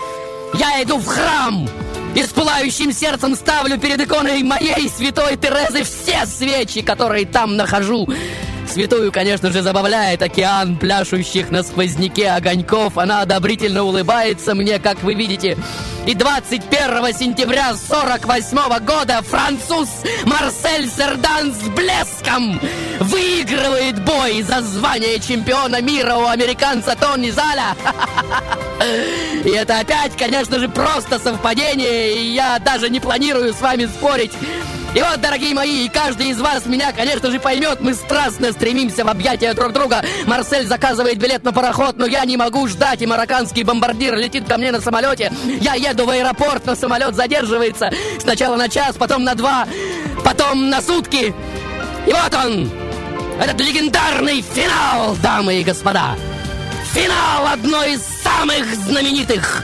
Я 0.55 0.81
иду 0.81 0.97
в 0.97 1.05
храм! 1.05 1.69
И 2.15 2.23
с 2.23 2.27
пылающим 2.27 2.93
сердцем 2.93 3.35
ставлю 3.35 3.77
перед 3.77 3.99
иконой 3.99 4.41
моей 4.41 4.89
святой 4.89 5.35
Терезы 5.35 5.83
все 5.83 6.25
свечи, 6.25 6.81
которые 6.81 7.25
там 7.25 7.57
нахожу. 7.57 8.07
Святую, 8.67 9.11
конечно 9.11 9.51
же, 9.51 9.61
забавляет 9.61 10.21
океан 10.21 10.75
пляшущих 10.77 11.51
на 11.51 11.63
сквозняке 11.63 12.29
огоньков. 12.29 12.97
Она 12.97 13.21
одобрительно 13.21 13.83
улыбается 13.83 14.55
мне, 14.55 14.79
как 14.79 15.01
вы 15.03 15.13
видите. 15.13 15.57
И 16.05 16.13
21 16.13 17.15
сентября 17.15 17.73
48 17.75 18.85
года 18.85 19.21
француз 19.23 19.89
Марсель 20.25 20.89
Сердан 20.89 21.53
с 21.53 21.67
блеском 21.69 22.59
выигрывает 22.99 24.03
бой 24.03 24.43
за 24.43 24.61
звание 24.61 25.19
чемпиона 25.19 25.81
мира 25.81 26.15
у 26.15 26.27
американца 26.27 26.95
Тони 26.95 27.31
Заля. 27.31 27.75
И 29.45 29.49
это 29.49 29.79
опять, 29.79 30.15
конечно 30.17 30.59
же, 30.59 30.69
просто 30.69 31.17
совпадение, 31.17 32.17
и 32.17 32.33
я 32.33 32.59
даже 32.59 32.89
не 32.89 32.99
планирую 32.99 33.53
с 33.53 33.61
вами 33.61 33.85
спорить. 33.85 34.33
И 34.95 35.01
вот, 35.01 35.19
дорогие 35.19 35.53
мои, 35.53 35.85
и 35.85 35.89
каждый 35.89 36.29
из 36.29 36.39
вас 36.39 36.65
меня, 36.65 36.93
конечно 36.93 37.29
же, 37.29 37.37
поймет, 37.37 37.81
мы 37.81 37.93
страстно 37.93 38.53
стремимся 38.53 39.03
в 39.03 39.09
объятия 39.09 39.53
друг 39.53 39.73
друга. 39.73 40.01
Марсель 40.25 40.65
заказывает 40.65 41.17
билет 41.17 41.43
на 41.43 41.51
пароход, 41.51 41.97
но 41.97 42.05
я 42.05 42.23
не 42.23 42.37
могу 42.37 42.65
ждать, 42.69 43.01
и 43.01 43.05
марокканский 43.05 43.63
бомбардир 43.63 44.15
летит 44.15 44.47
ко 44.47 44.57
мне 44.57 44.71
на 44.71 44.79
самолете. 44.79 45.33
Я 45.59 45.73
еду 45.73 46.05
в 46.05 46.09
аэропорт, 46.11 46.65
но 46.65 46.75
самолет 46.75 47.13
задерживается. 47.13 47.91
Сначала 48.21 48.55
на 48.55 48.69
час, 48.69 48.95
потом 48.97 49.25
на 49.25 49.35
два, 49.35 49.67
потом 50.23 50.69
на 50.69 50.81
сутки. 50.81 51.33
И 52.07 52.13
вот 52.13 52.33
он, 52.33 52.71
этот 53.41 53.59
легендарный 53.59 54.41
финал, 54.41 55.17
дамы 55.21 55.59
и 55.59 55.63
господа. 55.65 56.15
Финал 56.93 57.47
одной 57.51 57.95
из 57.95 58.01
самых 58.23 58.73
знаменитых 58.73 59.61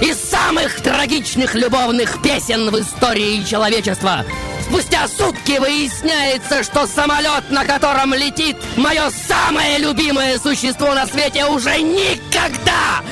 и 0.00 0.14
самых 0.14 0.80
трагичных 0.80 1.54
любовных 1.54 2.22
песен 2.22 2.70
в 2.70 2.80
истории 2.80 3.44
человечества. 3.44 4.24
Спустя 4.64 5.06
сутки 5.08 5.58
выясняется, 5.58 6.62
что 6.62 6.86
самолет, 6.86 7.50
на 7.50 7.64
котором 7.64 8.14
летит 8.14 8.56
мое 8.76 9.10
самое 9.10 9.78
любимое 9.78 10.38
существо 10.38 10.94
на 10.94 11.06
свете, 11.06 11.44
уже 11.44 11.80
никогда 11.80 13.02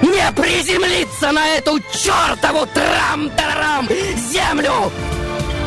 не 0.00 0.32
приземлится 0.32 1.32
на 1.32 1.56
эту 1.56 1.80
чертову 1.92 2.66
трам-тарарам 2.66 3.88
землю! 4.30 4.92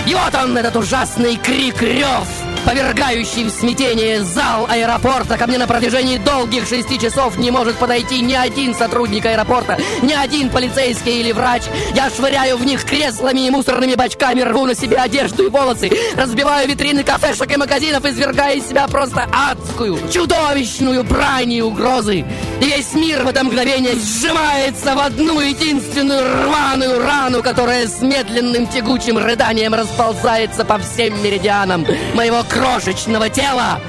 И 0.05 0.15
вот 0.15 0.33
он, 0.35 0.57
этот 0.57 0.77
ужасный 0.77 1.35
крик-рев, 1.35 2.27
повергающий 2.67 3.45
в 3.45 3.49
смятение 3.49 4.23
зал 4.23 4.67
аэропорта. 4.69 5.37
Ко 5.37 5.47
мне 5.47 5.57
на 5.57 5.67
протяжении 5.67 6.17
долгих 6.17 6.67
шести 6.67 6.99
часов 6.99 7.37
не 7.37 7.49
может 7.49 7.77
подойти 7.77 8.19
ни 8.19 8.33
один 8.33 8.75
сотрудник 8.75 9.25
аэропорта, 9.25 9.77
ни 10.01 10.11
один 10.11 10.49
полицейский 10.49 11.21
или 11.21 11.31
врач. 11.31 11.63
Я 11.95 12.09
швыряю 12.09 12.57
в 12.57 12.65
них 12.65 12.83
креслами 12.83 13.47
и 13.47 13.49
мусорными 13.49 13.95
бачками, 13.95 14.41
рву 14.41 14.65
на 14.65 14.75
себе 14.75 14.97
одежду 14.97 15.45
и 15.45 15.49
волосы, 15.49 15.89
разбиваю 16.17 16.67
витрины 16.67 17.05
кафешек 17.05 17.49
и 17.49 17.55
магазинов, 17.55 18.03
извергая 18.03 18.55
из 18.55 18.67
себя 18.67 18.85
просто 18.89 19.29
адскую, 19.31 19.97
чудовищную 20.11 21.05
брань 21.05 21.53
и 21.53 21.61
угрозы. 21.61 22.25
И 22.59 22.65
весь 22.65 22.93
мир 22.93 23.23
в 23.23 23.27
это 23.29 23.45
мгновение 23.45 23.93
сжимается 23.95 24.93
в 24.93 24.99
одну 24.99 25.39
единственную 25.39 26.43
рваную 26.43 27.01
рану, 27.01 27.41
которая 27.41 27.87
с 27.87 28.01
медленным 28.01 28.67
тягучим 28.67 29.17
рыданием 29.17 29.73
расползается 29.73 30.65
по 30.65 30.77
всем 30.79 31.23
меридианам 31.23 31.85
моего 32.13 32.43
крошечного 32.57 33.29
тела. 33.29 33.79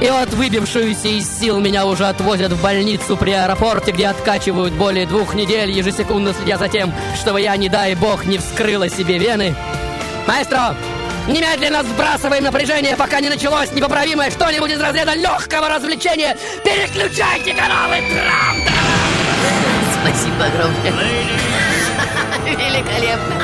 И 0.00 0.10
вот 0.10 0.30
выбившуюся 0.30 1.08
из 1.08 1.28
сил 1.38 1.60
меня 1.60 1.86
уже 1.86 2.06
отвозят 2.06 2.52
в 2.52 2.60
больницу 2.60 3.16
при 3.16 3.30
аэропорте, 3.32 3.92
где 3.92 4.08
откачивают 4.08 4.72
более 4.72 5.06
двух 5.06 5.34
недель, 5.34 5.70
ежесекундно 5.70 6.34
следя 6.34 6.58
за 6.58 6.68
тем, 6.68 6.92
чтобы 7.20 7.40
я, 7.40 7.56
не 7.56 7.68
дай 7.68 7.94
бог, 7.94 8.24
не 8.24 8.38
вскрыла 8.38 8.88
себе 8.88 9.18
вены. 9.18 9.54
Маэстро, 10.26 10.74
немедленно 11.28 11.84
сбрасываем 11.84 12.44
напряжение, 12.44 12.96
пока 12.96 13.20
не 13.20 13.28
началось 13.28 13.70
непоправимое 13.72 14.30
что-нибудь 14.30 14.72
из 14.72 14.80
разряда 14.80 15.14
легкого 15.14 15.68
развлечения. 15.68 16.36
Переключайте 16.64 17.54
каналы! 17.54 17.98
Правда! 18.10 18.72
Спасибо 20.02 20.46
огромное. 20.46 21.51
Великолепно. 22.56 23.34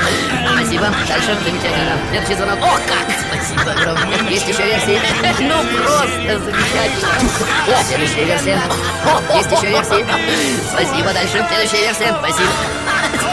Спасибо. 0.54 0.86
Дальше 1.08 1.36
замечательно. 1.44 1.96
Следующий 2.10 2.34
звонок. 2.34 2.58
О, 2.62 2.78
как! 2.86 3.06
Спасибо 3.28 3.72
огромное. 3.72 4.30
Есть 4.30 4.48
еще 4.48 4.64
версии? 4.64 5.00
Ну, 5.40 5.64
просто 5.82 6.38
замечательно. 6.38 7.08
О, 7.68 7.82
следующая 7.84 8.24
версия. 8.24 8.60
Есть 9.34 9.50
еще 9.50 9.66
версии. 9.68 10.06
Спасибо. 10.70 11.12
Дальше. 11.12 11.46
Следующая 11.48 11.82
версия. 11.86 12.16
Спасибо. 12.18 12.50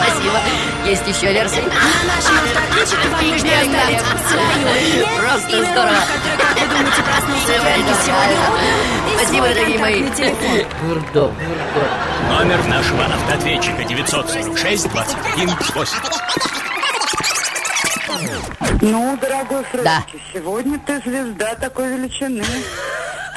Спасибо. 0.02 0.38
Есть 0.86 1.06
еще 1.06 1.32
версии. 1.32 1.60
На 1.62 2.14
нашем 2.14 2.36
автоответчике 2.36 3.08
вам 3.08 3.28
нужно 3.30 3.50
оставить 3.60 4.00
свое 4.28 4.44
имя, 4.96 5.06
Просто 5.20 5.56
имя 5.56 5.64
здорово. 5.64 5.86
роли, 5.86 5.96
в 5.96 6.06
которой, 6.06 6.36
как 6.38 6.54
вы 6.60 6.66
думаете, 6.68 7.02
проснулся 7.02 7.52
Фрэнки 7.60 7.94
сегодня 8.04 8.36
утром 8.40 8.64
и 9.06 9.16
Спасибо, 9.16 9.48
дорогие 9.48 9.78
мои. 9.78 10.02
Бурдо, 10.82 11.32
Номер 12.28 12.64
нашего 12.66 13.04
автоответчика 13.04 13.84
946 13.84 14.88
21 14.90 15.50
8. 15.74 15.98
Ну, 18.82 19.16
дорогой 19.20 19.64
Фрэнки, 19.64 19.84
Да. 19.84 20.04
сегодня 20.32 20.78
ты 20.86 21.00
звезда 21.04 21.54
такой 21.56 21.88
величины. 21.96 22.44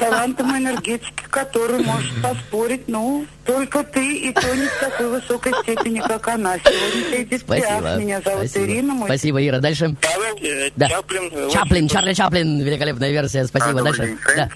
Талантом 0.00 0.56
энергетики, 0.56 1.24
который 1.30 1.84
может 1.84 2.22
поспорить, 2.22 2.88
ну, 2.88 3.26
только 3.44 3.84
ты, 3.84 4.16
и 4.16 4.32
то 4.32 4.54
не 4.56 4.66
в 4.66 4.80
такой 4.80 5.08
высокой 5.10 5.52
степени, 5.62 6.00
как 6.00 6.26
она. 6.28 6.56
Сегодня 6.58 7.10
ты 7.10 7.22
Эдит 7.22 7.44
Пиаф. 7.44 7.64
Спасибо. 7.64 7.96
Меня 7.96 8.20
зовут 8.22 8.38
Спасибо. 8.50 8.64
Ирина. 8.64 8.94
Мой 8.94 9.06
Спасибо, 9.08 9.46
Ира. 9.46 9.58
Дальше. 9.60 9.96
Павел, 10.00 10.36
э, 10.42 10.70
Да. 10.76 10.88
Чаплин. 10.88 11.30
э, 11.32 11.50
Чаплин, 11.52 11.84
очень- 11.84 11.88
Чарли 11.94 12.12
Чаплин. 12.14 12.60
Великолепная 12.62 13.10
версия. 13.10 13.44
Спасибо. 13.46 13.74
Добрый 13.82 13.96
Дальше. 13.98 14.06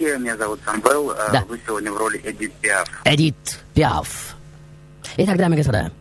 день, 0.01 0.07
Да. 0.09 0.17
Меня 0.19 0.37
зовут 0.37 0.61
Самвел. 0.65 1.11
э, 1.11 1.15
Да. 1.33 1.45
Вы 1.49 1.61
сегодня 1.67 1.93
в 1.93 1.97
роли 1.99 2.21
Эдит 2.25 2.53
Пиаф. 2.55 2.89
Эдит 3.05 3.37
Пиаф. 3.75 4.35
Итак, 5.19 5.37
дамы 5.37 5.55
и 5.55 5.59
господа, 5.59 5.93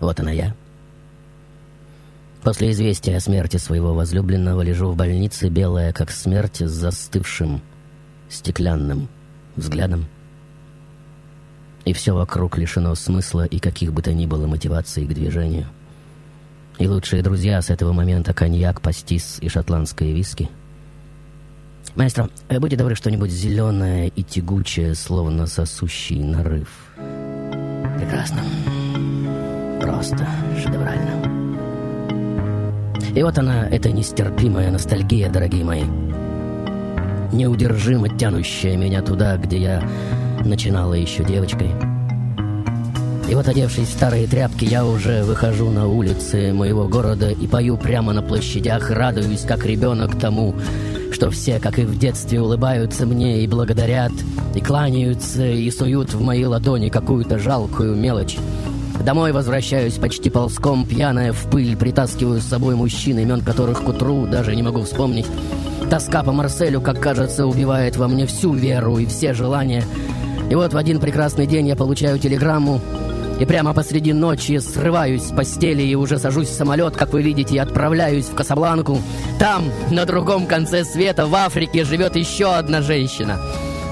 вот 0.00 0.20
она 0.20 0.30
я. 0.30 0.54
После 2.42 2.70
известия 2.70 3.16
о 3.16 3.20
смерти 3.20 3.56
своего 3.56 3.94
возлюбленного 3.94 4.62
лежу 4.62 4.88
в 4.90 4.96
больнице, 4.96 5.48
белая 5.48 5.92
как 5.92 6.10
смерть, 6.10 6.58
с 6.60 6.70
застывшим 6.70 7.60
стеклянным 8.28 9.08
взглядом. 9.56 10.06
И 11.84 11.92
все 11.92 12.14
вокруг 12.14 12.58
лишено 12.58 12.94
смысла 12.94 13.46
и 13.46 13.58
каких 13.58 13.92
бы 13.92 14.02
то 14.02 14.12
ни 14.12 14.26
было 14.26 14.46
мотиваций 14.46 15.06
к 15.06 15.14
движению. 15.14 15.66
И 16.78 16.86
лучшие 16.86 17.22
друзья 17.22 17.60
с 17.60 17.70
этого 17.70 17.92
момента 17.92 18.32
коньяк, 18.32 18.80
пастис 18.80 19.38
и 19.40 19.48
шотландские 19.48 20.12
виски. 20.12 20.48
Маэстро, 21.96 22.30
э, 22.48 22.60
будьте 22.60 22.76
добры, 22.76 22.94
что-нибудь 22.94 23.30
зеленое 23.30 24.08
и 24.08 24.22
тягучее, 24.22 24.94
словно 24.94 25.46
сосущий 25.46 26.22
нарыв. 26.22 26.68
Прекрасно. 27.96 28.42
Просто 29.80 30.28
шедеврально. 30.62 31.38
И 33.16 33.22
вот 33.22 33.38
она, 33.38 33.66
эта 33.68 33.90
нестерпимая 33.90 34.70
ностальгия, 34.70 35.30
дорогие 35.30 35.64
мои. 35.64 35.84
Неудержимо 37.32 38.08
тянущая 38.08 38.76
меня 38.76 39.02
туда, 39.02 39.36
где 39.36 39.58
я 39.58 39.88
начинала 40.44 40.94
еще 40.94 41.24
девочкой. 41.24 41.70
И 43.28 43.34
вот, 43.34 43.46
одевшись 43.46 43.88
в 43.88 43.92
старые 43.92 44.26
тряпки, 44.26 44.64
я 44.64 44.86
уже 44.86 45.22
выхожу 45.22 45.70
на 45.70 45.86
улицы 45.86 46.54
моего 46.54 46.88
города 46.88 47.30
и 47.30 47.46
пою 47.46 47.76
прямо 47.76 48.14
на 48.14 48.22
площадях, 48.22 48.90
радуюсь, 48.90 49.42
как 49.42 49.66
ребенок 49.66 50.18
тому, 50.18 50.54
что 51.12 51.30
все, 51.30 51.60
как 51.60 51.78
и 51.78 51.82
в 51.82 51.98
детстве, 51.98 52.40
улыбаются 52.40 53.04
мне 53.04 53.42
и 53.42 53.46
благодарят, 53.46 54.12
и 54.54 54.60
кланяются, 54.60 55.46
и 55.46 55.70
суют 55.70 56.14
в 56.14 56.22
мои 56.22 56.44
ладони 56.46 56.88
какую-то 56.88 57.38
жалкую 57.38 57.96
мелочь. 57.96 58.38
Домой 59.04 59.32
возвращаюсь 59.32 59.94
почти 59.94 60.30
ползком, 60.30 60.86
пьяная 60.86 61.32
в 61.34 61.50
пыль, 61.50 61.76
притаскиваю 61.76 62.40
с 62.40 62.44
собой 62.44 62.76
мужчин, 62.76 63.18
имен 63.18 63.42
которых 63.42 63.82
к 63.82 63.88
утру 63.88 64.26
даже 64.26 64.56
не 64.56 64.62
могу 64.62 64.82
вспомнить. 64.84 65.26
Тоска 65.90 66.22
по 66.22 66.32
Марселю, 66.32 66.82
как 66.82 67.00
кажется, 67.00 67.46
убивает 67.46 67.96
во 67.96 68.08
мне 68.08 68.26
всю 68.26 68.52
веру 68.52 68.98
и 68.98 69.06
все 69.06 69.32
желания. 69.32 69.84
И 70.50 70.54
вот 70.54 70.74
в 70.74 70.76
один 70.76 71.00
прекрасный 71.00 71.46
день 71.46 71.68
я 71.68 71.76
получаю 71.76 72.18
телеграмму, 72.18 72.80
и 73.40 73.46
прямо 73.46 73.72
посреди 73.72 74.12
ночи 74.12 74.58
срываюсь 74.58 75.22
с 75.22 75.30
постели 75.30 75.82
и 75.82 75.94
уже 75.94 76.18
сажусь 76.18 76.48
в 76.48 76.54
самолет, 76.54 76.96
как 76.96 77.12
вы 77.12 77.22
видите, 77.22 77.54
и 77.54 77.58
отправляюсь 77.58 78.26
в 78.26 78.34
Касабланку. 78.34 78.98
Там, 79.38 79.64
на 79.90 80.04
другом 80.04 80.46
конце 80.46 80.84
света, 80.84 81.26
в 81.26 81.34
Африке, 81.34 81.84
живет 81.84 82.16
еще 82.16 82.52
одна 82.52 82.82
женщина. 82.82 83.38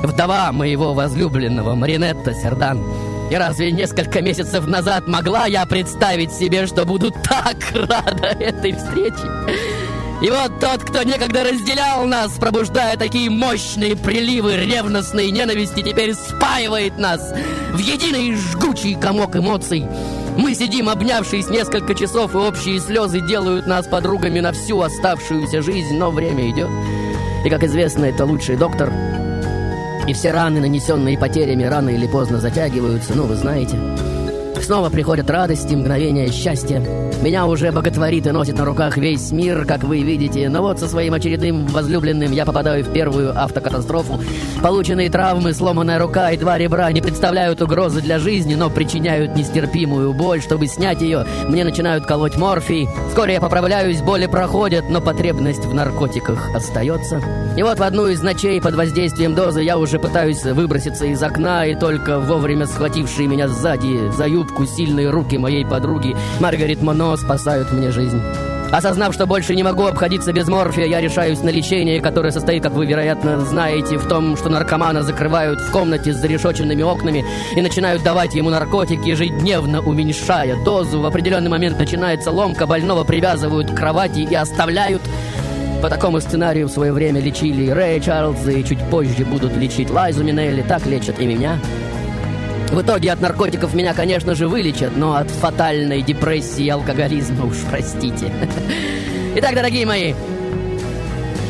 Вдова 0.02 0.52
моего 0.52 0.92
возлюбленного, 0.92 1.74
Маринетта 1.74 2.35
Сердан. 2.35 2.82
И 3.30 3.35
разве 3.37 3.72
несколько 3.72 4.20
месяцев 4.20 4.66
назад 4.66 5.09
могла 5.09 5.46
я 5.46 5.64
представить 5.64 6.32
себе, 6.32 6.66
что 6.66 6.85
буду 6.85 7.11
так 7.11 7.56
рада 7.74 8.26
этой 8.38 8.72
встрече? 8.72 9.28
И 10.26 10.30
вот 10.30 10.58
тот, 10.58 10.82
кто 10.82 11.04
некогда 11.04 11.44
разделял 11.44 12.04
нас, 12.04 12.32
пробуждая 12.32 12.96
такие 12.96 13.30
мощные 13.30 13.94
приливы 13.94 14.56
ревностной 14.56 15.30
ненависти, 15.30 15.82
теперь 15.82 16.14
спаивает 16.14 16.98
нас 16.98 17.32
в 17.72 17.78
единый 17.78 18.34
жгучий 18.34 18.96
комок 18.96 19.36
эмоций. 19.36 19.86
Мы 20.36 20.56
сидим, 20.56 20.88
обнявшись 20.88 21.48
несколько 21.48 21.94
часов, 21.94 22.34
и 22.34 22.38
общие 22.38 22.80
слезы 22.80 23.20
делают 23.20 23.68
нас 23.68 23.86
подругами 23.86 24.40
на 24.40 24.50
всю 24.50 24.80
оставшуюся 24.80 25.62
жизнь, 25.62 25.96
но 25.96 26.10
время 26.10 26.50
идет. 26.50 26.70
И, 27.44 27.48
как 27.48 27.62
известно, 27.62 28.06
это 28.06 28.24
лучший 28.24 28.56
доктор. 28.56 28.92
И 30.08 30.12
все 30.12 30.32
раны, 30.32 30.58
нанесенные 30.58 31.16
потерями, 31.16 31.62
рано 31.62 31.90
или 31.90 32.08
поздно 32.08 32.40
затягиваются, 32.40 33.14
ну, 33.14 33.26
вы 33.26 33.36
знаете. 33.36 33.78
Снова 34.61 34.90
приходят 34.90 35.31
радости, 35.31 35.75
мгновения 35.75 36.31
счастья. 36.31 36.83
Меня 37.23 37.47
уже 37.47 37.71
боготворит 37.73 38.27
и 38.27 38.31
носит 38.31 38.59
на 38.59 38.64
руках 38.64 38.97
весь 38.97 39.31
мир, 39.31 39.64
как 39.64 39.85
вы 39.85 40.03
видите. 40.03 40.49
Но 40.49 40.62
вот 40.62 40.81
со 40.81 40.88
своим 40.88 41.14
очередным 41.14 41.66
возлюбленным 41.66 42.33
я 42.33 42.45
попадаю 42.45 42.85
в 42.85 42.92
первую 42.92 43.38
автокатастрофу. 43.38 44.21
Полученные 44.62 45.11
травмы, 45.11 45.53
сломанная 45.53 45.99
рука 45.99 46.31
и 46.33 46.37
два 46.37 46.59
ребра 46.59 46.90
не 46.92 47.01
представляют 47.01 47.62
угрозы 47.62 48.01
для 48.01 48.19
жизни, 48.19 48.55
но 48.55 48.69
причиняют 48.71 49.37
нестерпимую 49.37 50.12
боль. 50.12 50.40
Чтобы 50.40 50.66
снять 50.66 51.01
ее, 51.01 51.27
мне 51.47 51.64
начинают 51.64 52.07
колоть 52.07 52.37
морфий. 52.37 52.88
Вскоре 53.09 53.35
я 53.35 53.40
поправляюсь, 53.40 54.03
боли 54.03 54.27
проходят, 54.27 54.88
но 54.90 55.01
потребность 55.01 55.64
в 55.64 55.75
наркотиках 55.75 56.55
остается. 56.55 57.23
И 57.57 57.62
вот 57.62 57.79
в 57.79 57.83
одну 57.83 58.09
из 58.09 58.23
ночей 58.23 58.61
под 58.61 58.75
воздействием 58.75 59.35
дозы 59.35 59.62
я 59.62 59.79
уже 59.79 59.99
пытаюсь 59.99 60.42
выброситься 60.42 61.07
из 61.07 61.23
окна, 61.23 61.66
и 61.66 61.75
только 61.75 62.19
вовремя 62.19 62.66
схватившие 62.66 63.29
меня 63.29 63.49
сзади 63.49 64.11
за 64.11 64.27
юбку 64.27 64.45
сильные 64.66 65.11
руки 65.11 65.38
моей 65.38 65.64
подруги 65.64 66.16
Маргарет 66.40 66.82
Моно 66.82 67.16
спасают 67.16 67.72
мне 67.72 67.90
жизнь. 67.90 68.20
Осознав, 68.72 69.14
что 69.14 69.26
больше 69.26 69.54
не 69.54 69.62
могу 69.62 69.85
обходиться 69.85 70.32
без 70.32 70.48
морфия, 70.48 70.87
я 70.87 71.00
решаюсь 71.00 71.40
на 71.40 71.50
лечение, 71.50 72.00
которое 72.00 72.32
состоит, 72.32 72.64
как 72.64 72.72
вы, 72.72 72.85
вероятно, 72.85 73.40
знаете, 73.40 73.96
в 73.96 74.09
том, 74.09 74.37
что 74.37 74.48
наркомана 74.48 75.02
закрывают 75.02 75.61
в 75.61 75.70
комнате 75.70 76.12
с 76.12 76.16
зарешоченными 76.16 76.82
окнами 76.82 77.24
и 77.54 77.62
начинают 77.62 78.02
давать 78.02 78.35
ему 78.35 78.50
наркотик, 78.50 79.04
ежедневно 79.04 79.80
уменьшая 79.80 80.62
дозу. 80.64 81.00
В 81.00 81.06
определенный 81.06 81.48
момент 81.48 81.78
начинается 81.78 82.32
ломка, 82.32 82.66
больного 82.66 83.04
привязывают 83.04 83.70
к 83.70 83.76
кровати 83.76 84.26
и 84.28 84.35
оставляют 84.35 85.02
по 85.82 85.90
такому 85.90 86.20
сценарию 86.20 86.68
в 86.68 86.72
свое 86.72 86.92
время 86.92 87.20
лечили 87.20 87.70
Рэя 87.70 88.00
Чарльза 88.00 88.50
и 88.50 88.64
чуть 88.64 88.82
позже 88.90 89.24
будут 89.24 89.56
лечить 89.56 89.90
Лайзу 89.90 90.24
Минелли, 90.24 90.62
так 90.62 90.85
лечат 90.87 91.20
и 91.20 91.26
меня. 91.26 91.61
В 92.70 92.83
итоге 92.83 93.12
от 93.12 93.20
наркотиков 93.20 93.74
меня, 93.74 93.94
конечно 93.94 94.35
же, 94.35 94.48
вылечат, 94.48 94.96
но 94.96 95.16
от 95.16 95.31
фатальной 95.31 96.02
депрессии 96.02 96.64
и 96.64 96.68
алкоголизма 96.68 97.46
уж 97.46 97.57
простите. 97.70 98.33
Итак, 99.37 99.55
дорогие 99.55 99.87
мои, 99.87 100.14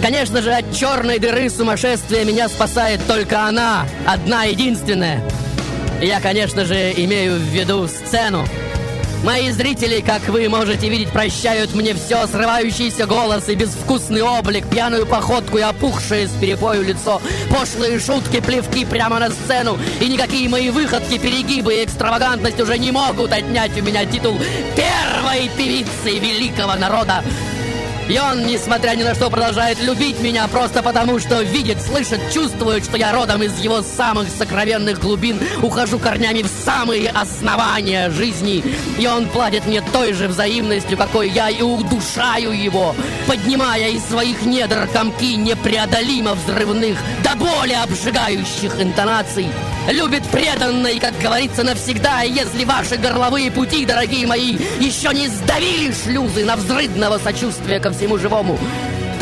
конечно 0.03 0.43
же, 0.43 0.53
от 0.53 0.73
черной 0.73 1.19
дыры 1.19 1.49
сумасшествия 1.49 2.25
меня 2.25 2.49
спасает 2.49 3.01
только 3.07 3.47
она, 3.47 3.87
одна 4.07 4.45
единственная. 4.45 5.21
И 6.01 6.07
я, 6.07 6.21
конечно 6.21 6.65
же, 6.65 6.93
имею 6.97 7.37
в 7.37 7.43
виду 7.43 7.89
сцену. 7.89 8.45
Мои 9.25 9.51
зрители, 9.51 10.01
как 10.01 10.29
вы 10.29 10.49
можете 10.49 10.89
видеть, 10.89 11.11
прощают 11.11 11.75
мне 11.75 11.95
все, 11.95 12.27
срывающийся 12.27 13.07
голос 13.07 13.49
и 13.49 13.55
безвкусный 13.55 14.23
облик, 14.23 14.69
пьяную 14.69 15.07
походку 15.07 15.59
и 15.59 15.63
опухшее 15.63 16.29
с 16.29 16.31
перепою 16.33 16.85
лицо, 16.85 17.21
пошлые 17.51 17.99
шутки, 17.99 18.41
плевки 18.41 18.85
прямо 18.85 19.19
на 19.19 19.31
сцену, 19.31 19.79
и 20.01 20.09
никакие 20.09 20.49
мои 20.49 20.71
выходки, 20.71 21.19
перегибы 21.19 21.75
и 21.75 21.85
экстравагантность 21.85 22.61
уже 22.61 22.79
не 22.79 22.93
могут 22.93 23.33
отнять 23.33 23.77
у 23.79 23.83
меня 23.83 24.05
титул 24.05 24.39
первой 24.77 25.51
певицы 25.57 26.19
великого 26.19 26.75
народа. 26.75 27.23
И 28.09 28.19
он, 28.19 28.47
несмотря 28.47 28.93
ни 28.93 29.03
на 29.03 29.15
что, 29.15 29.31
продолжает 29.31 29.81
любить 29.81 30.21
меня 30.21 30.47
просто 30.47 30.83
потому, 30.83 31.19
что 31.19 31.43
видит, 31.43 31.83
слышит, 31.83 32.21
чувствует, 32.33 32.85
что 32.85 32.97
я 32.97 33.13
родом 33.13 33.43
из 33.43 33.59
его 33.59 33.83
самых 33.83 34.29
сокровенных 34.29 35.01
глубин, 35.01 35.41
ухожу 35.63 35.99
корнями 35.99 36.43
в 36.43 36.47
самые 36.47 37.11
основания 37.11 38.11
жизни. 38.11 38.63
И 38.99 39.07
он 39.07 39.27
платит 39.29 39.67
мне 39.67 39.81
той 39.93 40.13
же 40.13 40.29
взаимностью, 40.29 40.97
какой 40.97 41.31
я 41.31 41.51
и 41.51 41.63
удушаю 41.63 42.53
его, 42.53 42.95
поднимая 43.27 43.91
из 43.91 44.05
своих 44.05 44.43
недр 44.43 44.89
комки 44.93 45.35
непреодолимо 45.35 46.35
взрывных, 46.35 46.99
до 47.25 47.35
боли 47.37 47.73
обжигающих 47.73 48.81
интонаций. 48.81 49.49
Любит 49.91 50.27
преданно 50.31 50.89
как 50.99 51.19
говорится, 51.21 51.63
навсегда. 51.63 52.25
И 52.25 52.33
если 52.33 52.65
ваши 52.65 52.97
горловые 52.97 53.51
пути, 53.51 53.85
дорогие 53.87 54.27
мои, 54.27 54.57
еще 54.81 55.13
не 55.15 55.29
сдавили 55.29 55.93
шлюзы 55.93 56.45
на 56.45 56.57
взрыдного 56.57 57.19
сочувствия 57.19 57.79
ко 57.79 57.93
всему 57.93 58.19
живому, 58.19 58.59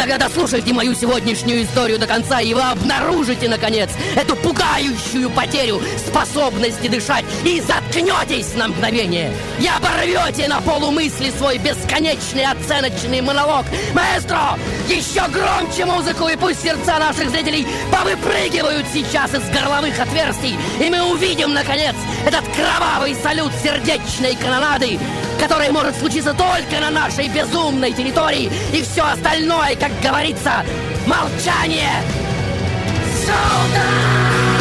Тогда 0.05 0.19
дослушайте 0.19 0.75
мою 0.75 0.95
сегодняшнюю 0.95 1.63
историю 1.63 1.99
до 1.99 2.07
конца, 2.07 2.39
и 2.39 2.53
вы 2.53 2.61
обнаружите, 2.61 3.49
наконец, 3.49 3.89
эту 4.15 4.37
пугающую 4.37 5.31
потерю 5.31 5.81
способности 5.97 6.89
дышать 6.89 7.25
и 7.43 7.59
заткнетесь 7.63 8.55
на 8.55 8.69
мгновение. 8.69 9.33
И 9.59 9.67
оборвете 9.67 10.47
на 10.47 10.61
полумысли 10.61 11.31
свой 11.31 11.57
бесконечный 11.57 12.45
оценочный 12.45 13.23
монолог. 13.23 13.65
Маэстро, 13.95 14.59
еще 14.91 15.27
громче 15.29 15.87
музыку, 15.87 16.29
и 16.29 16.37
пусть 16.37 16.61
сердца 16.61 16.99
наших 16.99 17.31
зрителей 17.31 17.67
повыпрыгивают 17.91 18.85
сейчас 18.93 19.33
из 19.33 19.49
горловых 19.49 19.99
отверстий, 19.99 20.59
и 20.81 20.91
мы 20.91 21.01
увидим, 21.15 21.55
наконец, 21.55 21.95
этот 22.27 22.45
кровавый 22.55 23.15
салют 23.15 23.53
сердечной 23.63 24.37
канонады, 24.37 24.99
который 25.39 25.71
может 25.71 25.97
случиться 25.97 26.35
только 26.35 26.81
на 26.81 26.91
нашей 26.91 27.29
безумной 27.29 27.93
территории, 27.93 28.51
и 28.73 28.83
все 28.83 29.03
остальное, 29.03 29.77
как 29.77 29.93
говорится, 30.01 30.65
молчание. 31.07 32.03
Сюда! 33.23 34.54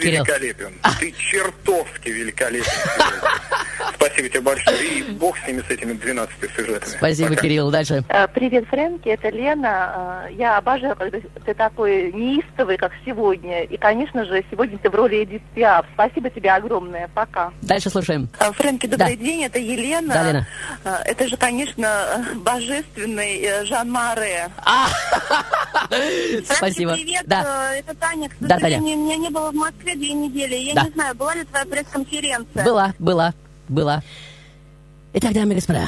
Кирилл. 0.00 0.24
Великолепен. 0.24 0.72
Ты 0.98 1.12
чертовски 1.12 2.10
великолепен. 2.10 2.72
Спасибо 4.20 4.28
тебе 4.28 4.40
большое. 4.42 4.98
И 4.98 5.02
бог 5.12 5.38
с 5.38 5.46
ними, 5.46 5.62
с 5.66 5.70
этими 5.70 5.92
12 5.94 6.34
сюжетами. 6.54 6.90
Спасибо, 6.98 7.30
Пока. 7.30 7.40
Кирилл. 7.42 7.70
Дальше. 7.70 8.04
Э, 8.08 8.28
Привет, 8.28 8.66
Фрэнки, 8.68 9.08
это 9.08 9.30
Лена. 9.30 10.26
Э, 10.28 10.32
Я 10.34 10.58
обожаю, 10.58 10.94
когда 10.94 11.18
ты 11.44 11.54
такой 11.54 12.12
неистовый, 12.12 12.76
как 12.76 12.92
сегодня. 13.06 13.62
И, 13.64 13.78
конечно 13.78 14.26
же, 14.26 14.44
сегодня 14.50 14.76
ты 14.78 14.90
в 14.90 14.94
роли 14.94 15.24
Эдит 15.24 15.42
Пиаф. 15.54 15.86
Спасибо 15.94 16.28
тебе 16.28 16.50
огромное. 16.52 17.08
Пока. 17.14 17.50
Дальше 17.62 17.88
слушаем. 17.88 18.28
А, 18.38 18.52
Фрэнки, 18.52 18.86
добрый 18.86 19.16
Да. 19.16 19.24
день, 19.24 19.44
это 19.44 19.58
Елена. 19.58 20.12
Да, 20.12 20.22
Лена. 20.24 20.46
А, 20.84 21.00
Это 21.06 21.26
же, 21.26 21.36
конечно, 21.38 21.86
э, 21.86 22.34
божественный 22.36 23.40
э, 23.40 23.64
Жан 23.64 23.90
Маре. 23.90 24.50
Спасибо. 26.44 26.90
Фрэнки, 26.92 27.04
привет, 27.04 27.22
Да. 27.26 27.72
э, 27.74 27.78
это 27.78 27.94
Таня. 27.96 28.28
К 28.28 28.32
Да, 28.40 28.58
Таня. 28.58 28.78
меня 28.80 29.16
не 29.16 29.30
было 29.30 29.50
в 29.50 29.54
Москве 29.54 29.94
две 29.96 30.12
недели. 30.12 30.54
Я 30.56 30.74
Да. 30.74 30.82
не 30.84 30.90
знаю, 30.90 31.14
была 31.14 31.34
ли 31.34 31.44
твоя 31.44 31.64
пресс-конференция? 31.64 32.64
Была, 32.64 32.94
была, 32.98 33.32
была. 33.70 34.02
Итак, 35.14 35.32
дамы 35.32 35.52
и 35.52 35.54
господа, 35.56 35.86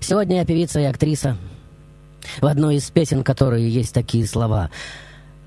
сегодня 0.00 0.36
я 0.38 0.44
певица 0.44 0.80
и 0.80 0.84
актриса. 0.84 1.36
В 2.40 2.46
одной 2.46 2.76
из 2.76 2.90
песен, 2.90 3.24
которые 3.24 3.68
есть 3.68 3.92
такие 3.92 4.26
слова. 4.26 4.70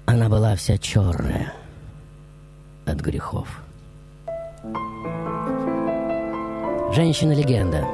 Она 0.06 0.30
была 0.30 0.56
вся 0.56 0.78
черная 0.78 1.54
от 2.86 3.00
грехов. 3.00 3.48
Женщина-легенда, 6.94 7.88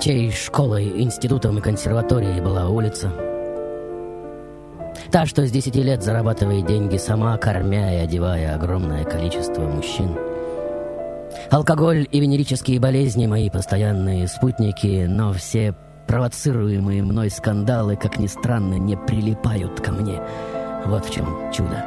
чьей 0.00 0.30
школой, 0.32 1.02
институтом 1.02 1.58
и 1.58 1.60
консерваторией 1.62 2.40
была 2.40 2.68
улица. 2.68 3.10
Та, 5.10 5.26
что 5.26 5.46
с 5.46 5.50
10 5.50 5.74
лет 5.76 6.02
зарабатывает 6.02 6.66
деньги 6.66 6.96
сама, 6.96 7.36
кормя 7.36 7.94
и 7.94 8.04
одевая 8.04 8.54
огромное 8.54 9.04
количество 9.04 9.62
мужчин. 9.62 10.29
Алкоголь 11.50 12.06
и 12.08 12.20
венерические 12.20 12.78
болезни 12.78 13.26
мои 13.26 13.50
постоянные 13.50 14.28
спутники, 14.28 15.06
но 15.08 15.32
все 15.32 15.74
провоцируемые 16.06 17.02
мной 17.02 17.28
скандалы, 17.28 17.96
как 17.96 18.20
ни 18.20 18.28
странно, 18.28 18.74
не 18.74 18.96
прилипают 18.96 19.80
ко 19.80 19.90
мне. 19.90 20.22
Вот 20.86 21.06
в 21.06 21.12
чем 21.12 21.26
чудо. 21.52 21.84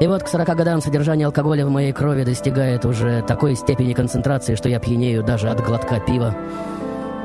И 0.00 0.06
вот 0.06 0.22
к 0.22 0.28
40 0.28 0.56
годам 0.56 0.80
содержание 0.80 1.26
алкоголя 1.26 1.66
в 1.66 1.70
моей 1.70 1.92
крови 1.92 2.22
достигает 2.22 2.84
уже 2.84 3.20
такой 3.22 3.56
степени 3.56 3.94
концентрации, 3.94 4.54
что 4.54 4.68
я 4.68 4.78
пьянею 4.78 5.24
даже 5.24 5.50
от 5.50 5.60
глотка 5.60 5.98
пива. 5.98 6.36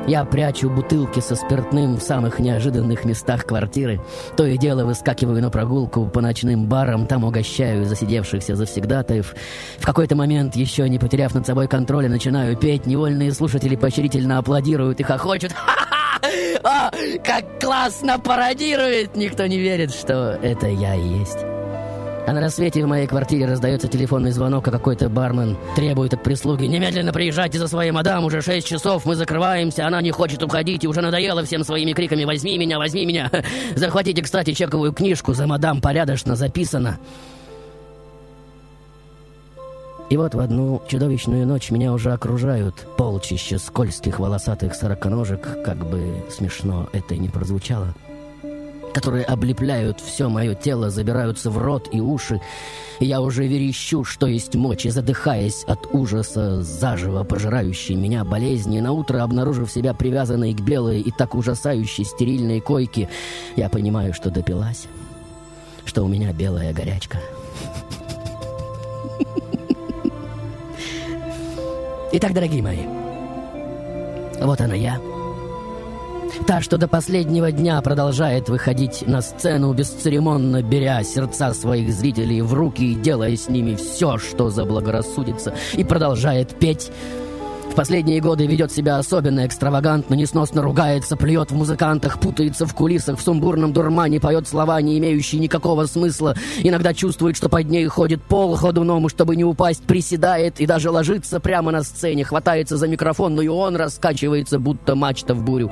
Я 0.07 0.23
прячу 0.23 0.69
бутылки 0.69 1.19
со 1.19 1.35
спиртным 1.35 1.97
в 1.97 2.01
самых 2.01 2.39
неожиданных 2.39 3.03
местах 3.03 3.45
квартиры. 3.45 3.99
То 4.37 4.45
и 4.45 4.57
дело 4.57 4.85
выскакиваю 4.85 5.41
на 5.41 5.49
прогулку 5.49 6.07
по 6.07 6.21
ночным 6.21 6.65
барам, 6.65 7.07
там 7.07 7.25
угощаю 7.25 7.83
засидевшихся 7.83 8.55
завсегдатаев. 8.55 9.35
В 9.77 9.85
какой-то 9.85 10.15
момент, 10.15 10.55
еще 10.55 10.87
не 10.87 10.97
потеряв 10.97 11.35
над 11.35 11.45
собой 11.45 11.67
контроля, 11.67 12.07
начинаю 12.07 12.55
петь. 12.55 12.85
Невольные 12.85 13.33
слушатели 13.33 13.75
поощрительно 13.75 14.37
аплодируют 14.37 15.01
и 15.01 15.03
хохочут. 15.03 15.51
О, 16.63 16.89
как 17.23 17.59
классно 17.59 18.17
пародирует! 18.17 19.15
Никто 19.17 19.45
не 19.45 19.57
верит, 19.57 19.93
что 19.93 20.39
это 20.41 20.67
я 20.67 20.95
и 20.95 21.19
есть. 21.19 21.46
А 22.27 22.33
на 22.33 22.41
рассвете 22.41 22.83
в 22.83 22.87
моей 22.89 23.07
квартире 23.07 23.45
раздается 23.45 23.87
телефонный 23.87 24.31
звонок, 24.31 24.67
а 24.67 24.71
какой-то 24.71 25.07
бармен 25.07 25.55
требует 25.77 26.13
от 26.13 26.23
прислуги 26.23 26.65
«Немедленно 26.65 27.13
приезжайте 27.13 27.57
за 27.57 27.69
своей 27.69 27.91
мадам, 27.91 28.25
уже 28.25 28.41
6 28.41 28.67
часов, 28.67 29.05
мы 29.05 29.15
закрываемся, 29.15 29.87
она 29.87 30.01
не 30.01 30.11
хочет 30.11 30.43
уходить 30.43 30.83
и 30.83 30.89
уже 30.89 30.99
надоела 30.99 31.45
всем 31.45 31.63
своими 31.63 31.93
криками 31.93 32.25
«Возьми 32.25 32.57
меня, 32.57 32.79
возьми 32.79 33.05
меня!» 33.05 33.31
Захватите, 33.77 34.21
кстати, 34.21 34.51
чековую 34.51 34.91
книжку, 34.91 35.33
за 35.33 35.47
мадам 35.47 35.79
порядочно 35.79 36.35
записано. 36.35 36.99
И 40.09 40.17
вот 40.17 40.35
в 40.35 40.39
одну 40.41 40.81
чудовищную 40.85 41.47
ночь 41.47 41.71
меня 41.71 41.93
уже 41.93 42.11
окружают 42.11 42.75
полчища 42.97 43.57
скользких 43.57 44.19
волосатых 44.19 44.75
сороконожек, 44.75 45.63
как 45.63 45.77
бы 45.77 46.25
смешно 46.29 46.89
это 46.91 47.15
и 47.15 47.19
не 47.19 47.29
прозвучало 47.29 47.95
которые 48.93 49.23
облепляют 49.25 49.99
все 49.99 50.29
мое 50.29 50.55
тело, 50.55 50.89
забираются 50.89 51.49
в 51.49 51.57
рот 51.57 51.89
и 51.91 51.99
уши. 51.99 52.41
Я 52.99 53.21
уже 53.21 53.45
верещу, 53.45 54.03
что 54.03 54.25
есть 54.27 54.55
мочи, 54.55 54.89
задыхаясь 54.89 55.63
от 55.65 55.87
ужаса, 55.93 56.63
заживо 56.63 57.23
пожирающей 57.23 57.95
меня 57.95 58.23
болезни. 58.23 58.79
На 58.79 58.91
утро, 58.91 59.23
обнаружив 59.23 59.71
себя 59.71 59.93
привязанной 59.93 60.53
к 60.53 60.61
белой 60.61 61.01
и 61.01 61.11
так 61.11 61.35
ужасающей 61.35 62.05
стерильной 62.05 62.59
койке, 62.59 63.07
я 63.55 63.69
понимаю, 63.69 64.13
что 64.13 64.31
допилась, 64.31 64.87
что 65.85 66.03
у 66.03 66.07
меня 66.07 66.33
белая 66.33 66.73
горячка. 66.73 67.19
Итак, 72.13 72.33
дорогие 72.33 72.63
мои, 72.63 72.85
вот 74.39 74.61
она 74.61 74.75
я. 74.75 74.99
Та, 76.45 76.61
что 76.61 76.77
до 76.77 76.87
последнего 76.87 77.51
дня 77.51 77.81
продолжает 77.81 78.47
выходить 78.47 79.05
на 79.07 79.21
сцену, 79.21 79.73
бесцеремонно 79.73 80.61
беря 80.61 81.03
сердца 81.03 81.53
своих 81.53 81.91
зрителей 81.91 82.41
в 82.41 82.53
руки 82.53 82.91
и 82.91 82.95
делая 82.95 83.35
с 83.35 83.49
ними 83.49 83.75
все, 83.75 84.17
что 84.17 84.49
заблагорассудится, 84.49 85.53
и 85.73 85.83
продолжает 85.83 86.57
петь. 86.57 86.91
В 87.69 87.75
последние 87.75 88.21
годы 88.21 88.47
ведет 88.47 88.71
себя 88.71 88.97
особенно 88.97 89.45
экстравагантно, 89.45 90.15
несносно 90.15 90.61
ругается, 90.61 91.15
плюет 91.15 91.51
в 91.51 91.55
музыкантах, 91.55 92.19
путается 92.19 92.65
в 92.65 92.73
кулисах, 92.73 93.19
в 93.19 93.21
сумбурном 93.21 93.73
дурмане, 93.73 94.19
поет 94.19 94.47
слова, 94.47 94.81
не 94.81 94.97
имеющие 94.97 95.39
никакого 95.39 95.85
смысла, 95.85 96.35
иногда 96.59 96.93
чувствует, 96.93 97.35
что 97.35 97.49
под 97.49 97.69
ней 97.69 97.85
ходит 97.87 98.23
пол 98.23 98.55
ходуном, 98.55 99.05
и 99.05 99.09
чтобы 99.09 99.35
не 99.35 99.43
упасть, 99.43 99.83
приседает 99.83 100.59
и 100.59 100.65
даже 100.65 100.89
ложится 100.89 101.39
прямо 101.39 101.71
на 101.71 101.83
сцене, 101.83 102.23
хватается 102.23 102.77
за 102.77 102.87
микрофон, 102.87 103.35
но 103.35 103.41
и 103.41 103.47
он 103.47 103.75
раскачивается, 103.75 104.59
будто 104.59 104.95
мачта 104.95 105.35
в 105.35 105.43
бурю. 105.43 105.69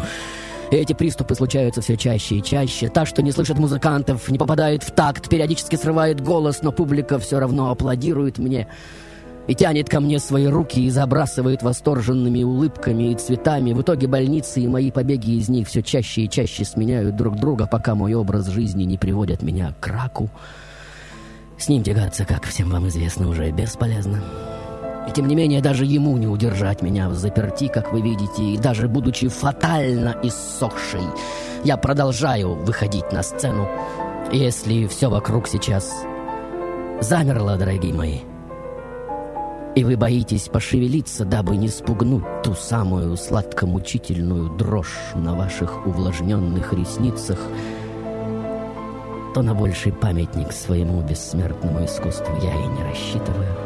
Эти 0.75 0.91
приступы 0.91 1.35
случаются 1.35 1.79
все 1.79 1.95
чаще 1.95 2.35
и 2.35 2.43
чаще. 2.43 2.89
Та, 2.89 3.05
что 3.05 3.21
не 3.21 3.31
слышит 3.31 3.57
музыкантов, 3.57 4.29
не 4.29 4.37
попадает 4.37 4.83
в 4.83 4.91
такт, 4.91 5.29
периодически 5.29 5.77
срывает 5.77 6.19
голос, 6.19 6.61
но 6.63 6.73
публика 6.73 7.17
все 7.17 7.39
равно 7.39 7.71
аплодирует 7.71 8.39
мне. 8.39 8.67
и 9.47 9.53
тянет 9.53 9.87
ко 9.89 9.99
мне 9.99 10.19
свои 10.19 10.47
руки 10.47 10.83
и 10.83 10.89
забрасывает 10.89 11.61
восторженными 11.61 12.43
улыбками 12.43 13.11
и 13.11 13.15
цветами. 13.15 13.73
В 13.73 13.81
итоге 13.83 14.07
больницы 14.07 14.59
и 14.59 14.67
мои 14.67 14.91
побеги 14.91 15.37
из 15.37 15.49
них 15.49 15.67
все 15.67 15.81
чаще 15.83 16.23
и 16.23 16.29
чаще 16.29 16.65
сменяют 16.65 17.15
друг 17.15 17.35
друга, 17.35 17.67
пока 17.67 17.95
мой 17.95 18.13
образ 18.15 18.47
жизни 18.47 18.83
не 18.83 18.97
приводит 18.97 19.43
меня 19.43 19.75
к 19.79 19.87
раку. 19.87 20.29
С 21.57 21.69
ним 21.69 21.83
тягаться, 21.83 22.25
как 22.25 22.43
всем 22.45 22.69
вам 22.69 22.87
известно, 22.87 23.29
уже 23.29 23.51
бесполезно. 23.51 24.21
И 25.07 25.11
тем 25.11 25.27
не 25.27 25.35
менее, 25.35 25.61
даже 25.61 25.85
ему 25.85 26.17
не 26.17 26.27
удержать 26.27 26.81
меня 26.81 27.09
в 27.09 27.15
заперти, 27.15 27.67
как 27.67 27.93
вы 27.93 28.01
видите, 28.01 28.43
и 28.43 28.57
даже 28.57 28.87
будучи 28.87 29.27
фатально 29.27 30.15
иссохшей, 30.23 31.03
я 31.63 31.77
продолжаю 31.77 32.55
выходить 32.55 33.11
на 33.11 33.21
сцену. 33.21 33.67
Если 34.31 34.87
все 34.87 35.09
вокруг 35.09 35.47
сейчас 35.47 35.93
замерло, 37.01 37.57
дорогие 37.57 37.93
мои, 37.93 38.19
и 39.75 39.83
вы 39.83 39.97
боитесь 39.97 40.47
пошевелиться, 40.47 41.25
дабы 41.25 41.57
не 41.57 41.67
спугнуть 41.67 42.23
ту 42.43 42.53
самую 42.55 43.17
сладко-мучительную 43.17 44.49
дрожь 44.55 45.13
на 45.15 45.35
ваших 45.35 45.85
увлажненных 45.85 46.71
ресницах, 46.73 47.39
то 49.33 49.41
на 49.41 49.53
больший 49.53 49.91
памятник 49.91 50.53
своему 50.53 51.01
бессмертному 51.01 51.83
искусству 51.83 52.33
я 52.41 52.53
и 52.53 52.67
не 52.67 52.83
рассчитываю. 52.83 53.64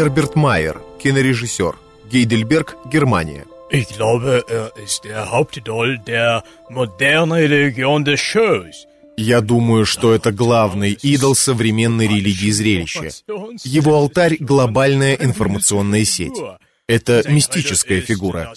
Герберт 0.00 0.34
Майер, 0.34 0.80
кинорежиссер. 1.02 1.74
Гейдельберг, 2.10 2.78
Германия. 2.90 3.44
Ich 3.70 3.86
glaube, 3.88 4.42
er 4.48 4.72
ist 4.82 5.04
der 5.04 5.30
Hauptidol 5.30 5.98
der 5.98 6.42
modernen 6.70 7.32
Religion 7.32 8.02
des 8.02 8.18
Shows. 8.18 8.86
Я 9.18 9.42
думаю, 9.42 9.84
что 9.84 10.14
это 10.14 10.32
главный 10.32 10.92
идол 10.92 11.34
современной 11.34 12.08
религии 12.08 12.50
зрелища. 12.50 13.10
Его 13.62 13.94
алтарь— 13.94 14.38
глобальная 14.40 15.16
информационная 15.16 16.06
сеть. 16.06 16.40
Это 16.90 17.22
мистическая 17.28 18.00
фигура. 18.00 18.52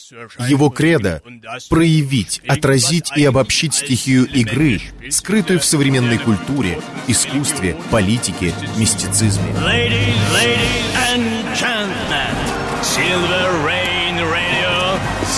Его 0.49 0.69
кредо— 0.69 1.21
проявить, 1.69 2.41
отразить 2.47 3.11
и 3.15 3.23
обобщить 3.25 3.75
стихию 3.75 4.25
игры, 4.25 4.81
скрытую 5.11 5.59
в 5.59 5.65
современной 5.65 6.17
культуре, 6.17 6.79
искусстве, 7.07 7.75
политике, 7.91 8.51
мистицизме. 8.75 9.51
Ladies, 9.63 10.15
ladies 10.33 10.83
and 11.11 11.22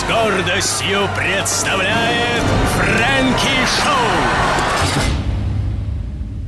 гордостью 0.08 1.00
представляет 1.16 2.44
Фрэнки 2.76 3.66
Шоу. 3.66 5.06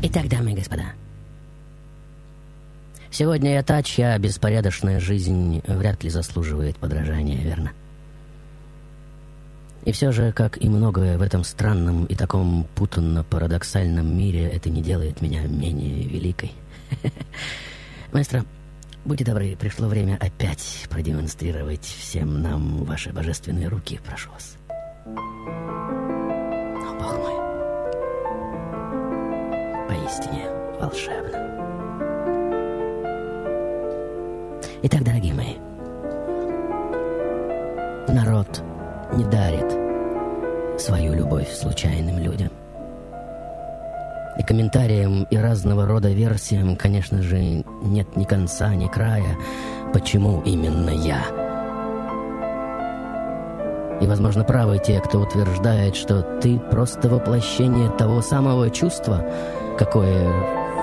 Итак, 0.03 0.27
дамы 0.27 0.51
и 0.51 0.55
господа, 0.55 0.93
сегодня 3.09 3.53
я 3.53 3.63
та, 3.63 3.81
чья 3.81 4.17
беспорядочная 4.19 4.99
жизнь 4.99 5.61
вряд 5.65 6.03
ли 6.03 6.09
заслуживает 6.09 6.77
подражания, 6.77 7.41
верно? 7.41 7.71
И 9.85 9.91
все 9.91 10.11
же, 10.11 10.31
как 10.33 10.61
и 10.61 10.69
многое 10.69 11.17
в 11.17 11.21
этом 11.21 11.43
странном 11.43 12.05
и 12.05 12.15
таком 12.15 12.67
путанно-парадоксальном 12.75 14.17
мире, 14.17 14.47
это 14.47 14.69
не 14.69 14.81
делает 14.81 15.21
меня 15.21 15.43
менее 15.47 16.03
великой. 16.03 16.51
Маэстро, 18.11 18.45
будьте 19.07 19.23
добры, 19.23 19.55
пришло 19.55 19.87
время 19.87 20.17
опять 20.19 20.85
продемонстрировать 20.89 21.85
всем 21.85 22.41
нам 22.41 22.83
ваши 22.83 23.13
божественные 23.13 23.69
руки, 23.69 23.99
прошу 24.05 24.29
вас. 24.31 24.57
О, 25.05 26.93
Бог 26.99 27.17
мой, 27.17 27.33
поистине 29.87 30.49
волшебно. 30.79 31.47
Итак, 34.83 35.03
дорогие 35.03 35.33
мои, 35.33 35.55
народ 38.13 38.61
не 39.15 39.23
дарит 39.23 39.71
свою 40.81 41.13
любовь 41.13 41.49
случайным 41.49 42.19
людям. 42.19 42.51
И 44.37 44.43
комментариям 44.43 45.23
и 45.31 45.37
разного 45.37 45.85
рода 45.87 46.09
версиям, 46.11 46.75
конечно 46.75 47.21
же, 47.23 47.63
нет 47.81 48.15
ни 48.15 48.23
конца, 48.23 48.73
ни 48.75 48.87
края, 48.87 49.37
почему 49.93 50.41
именно 50.45 50.89
я. 50.89 51.21
И, 53.99 54.05
возможно, 54.05 54.43
правы 54.43 54.79
те, 54.79 54.99
кто 54.99 55.19
утверждает, 55.21 55.95
что 55.95 56.21
ты 56.39 56.59
просто 56.59 57.09
воплощение 57.09 57.89
того 57.89 58.21
самого 58.21 58.69
чувства, 58.69 59.25
какое 59.77 60.31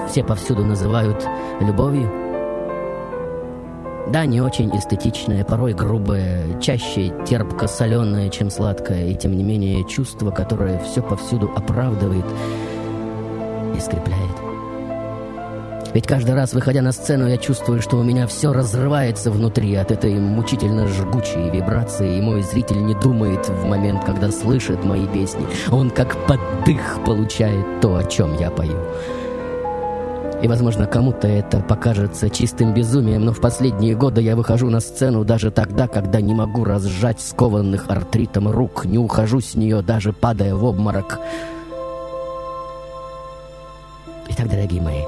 все 0.09 0.25
повсюду 0.25 0.65
называют 0.65 1.25
любовью. 1.61 2.11
Да, 4.09 4.27
не 4.27 4.41
очень 4.41 4.71
эстетичное, 4.77 5.45
порой 5.45 5.73
грубое, 5.73 6.61
чаще 6.61 7.13
терпко-соленое, 7.25 8.29
чем 8.29 8.51
сладкое, 8.51 9.07
и 9.07 9.15
тем 9.15 9.37
не 9.37 9.43
менее 9.43 9.87
чувство, 9.89 10.31
которое 10.31 10.79
все 10.81 11.01
повсюду 11.01 11.51
оправдывает 11.55 12.27
и 13.77 13.81
скрепляет. 13.81 14.44
Ведь 15.95 16.09
каждый 16.09 16.35
раз, 16.35 16.53
выходя 16.55 16.83
на 16.83 16.91
сцену, 16.91 17.29
я 17.29 17.37
чувствую, 17.37 17.81
что 17.81 17.97
у 17.99 18.03
меня 18.03 18.27
все 18.27 18.53
разрывается 18.53 19.31
внутри 19.31 19.77
от 19.77 19.93
этой 19.93 20.15
мучительно 20.15 20.89
жгучей 20.89 21.51
вибрации, 21.51 22.19
и 22.19 22.21
мой 22.21 22.43
зритель 22.43 22.85
не 22.85 22.95
думает 22.95 23.49
в 23.49 23.65
момент, 23.65 24.05
когда 24.05 24.33
слышит 24.33 24.85
мои 24.85 25.07
песни. 25.07 25.47
Он 25.71 25.91
как 25.91 26.17
поддых 26.27 26.99
получает 27.07 27.81
то, 27.81 27.95
о 27.97 28.03
чем 28.03 28.37
я 28.39 28.51
пою. 28.51 28.77
И, 30.43 30.49
возможно, 30.49 30.87
кому-то 30.87 31.29
это 31.29 31.61
покажется 31.61 32.29
чистым 32.29 32.75
безумием, 32.75 33.25
но 33.25 33.33
в 33.33 33.41
последние 33.41 33.95
годы 33.95 34.21
я 34.21 34.35
выхожу 34.35 34.71
на 34.71 34.81
сцену 34.81 35.25
даже 35.25 35.53
тогда, 35.53 35.87
когда 35.87 36.21
не 36.21 36.35
могу 36.35 36.65
разжать 36.65 37.21
скованных 37.21 37.89
артритом 37.89 38.49
рук, 38.51 38.85
не 38.85 38.99
ухожу 38.99 39.41
с 39.41 39.55
нее, 39.55 39.81
даже 39.81 40.13
падая 40.13 40.57
в 40.57 40.65
обморок. 40.65 41.21
Итак, 44.29 44.51
дорогие 44.51 44.83
мои, 44.83 45.03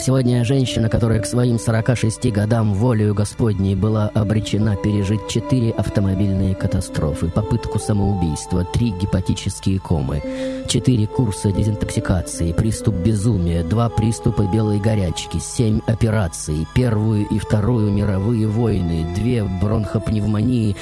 Сегодня 0.00 0.44
женщина, 0.44 0.88
которая 0.88 1.20
к 1.20 1.26
своим 1.26 1.58
46 1.58 2.30
годам 2.30 2.72
волею 2.72 3.14
Господней 3.14 3.74
была 3.74 4.08
обречена 4.14 4.76
пережить 4.76 5.26
четыре 5.28 5.72
автомобильные 5.72 6.54
катастрофы, 6.54 7.28
попытку 7.28 7.80
самоубийства, 7.80 8.64
три 8.64 8.90
гепатические 8.90 9.80
комы, 9.80 10.22
четыре 10.68 11.08
курса 11.08 11.50
дезинтоксикации, 11.50 12.52
приступ 12.52 12.94
безумия, 12.94 13.64
два 13.64 13.88
приступа 13.88 14.42
белой 14.42 14.78
горячки, 14.78 15.38
семь 15.38 15.80
операций, 15.86 16.66
первую 16.74 17.26
и 17.26 17.40
вторую 17.40 17.92
мировые 17.92 18.46
войны, 18.46 19.04
две 19.16 19.42
бронхопневмонии 19.42 20.76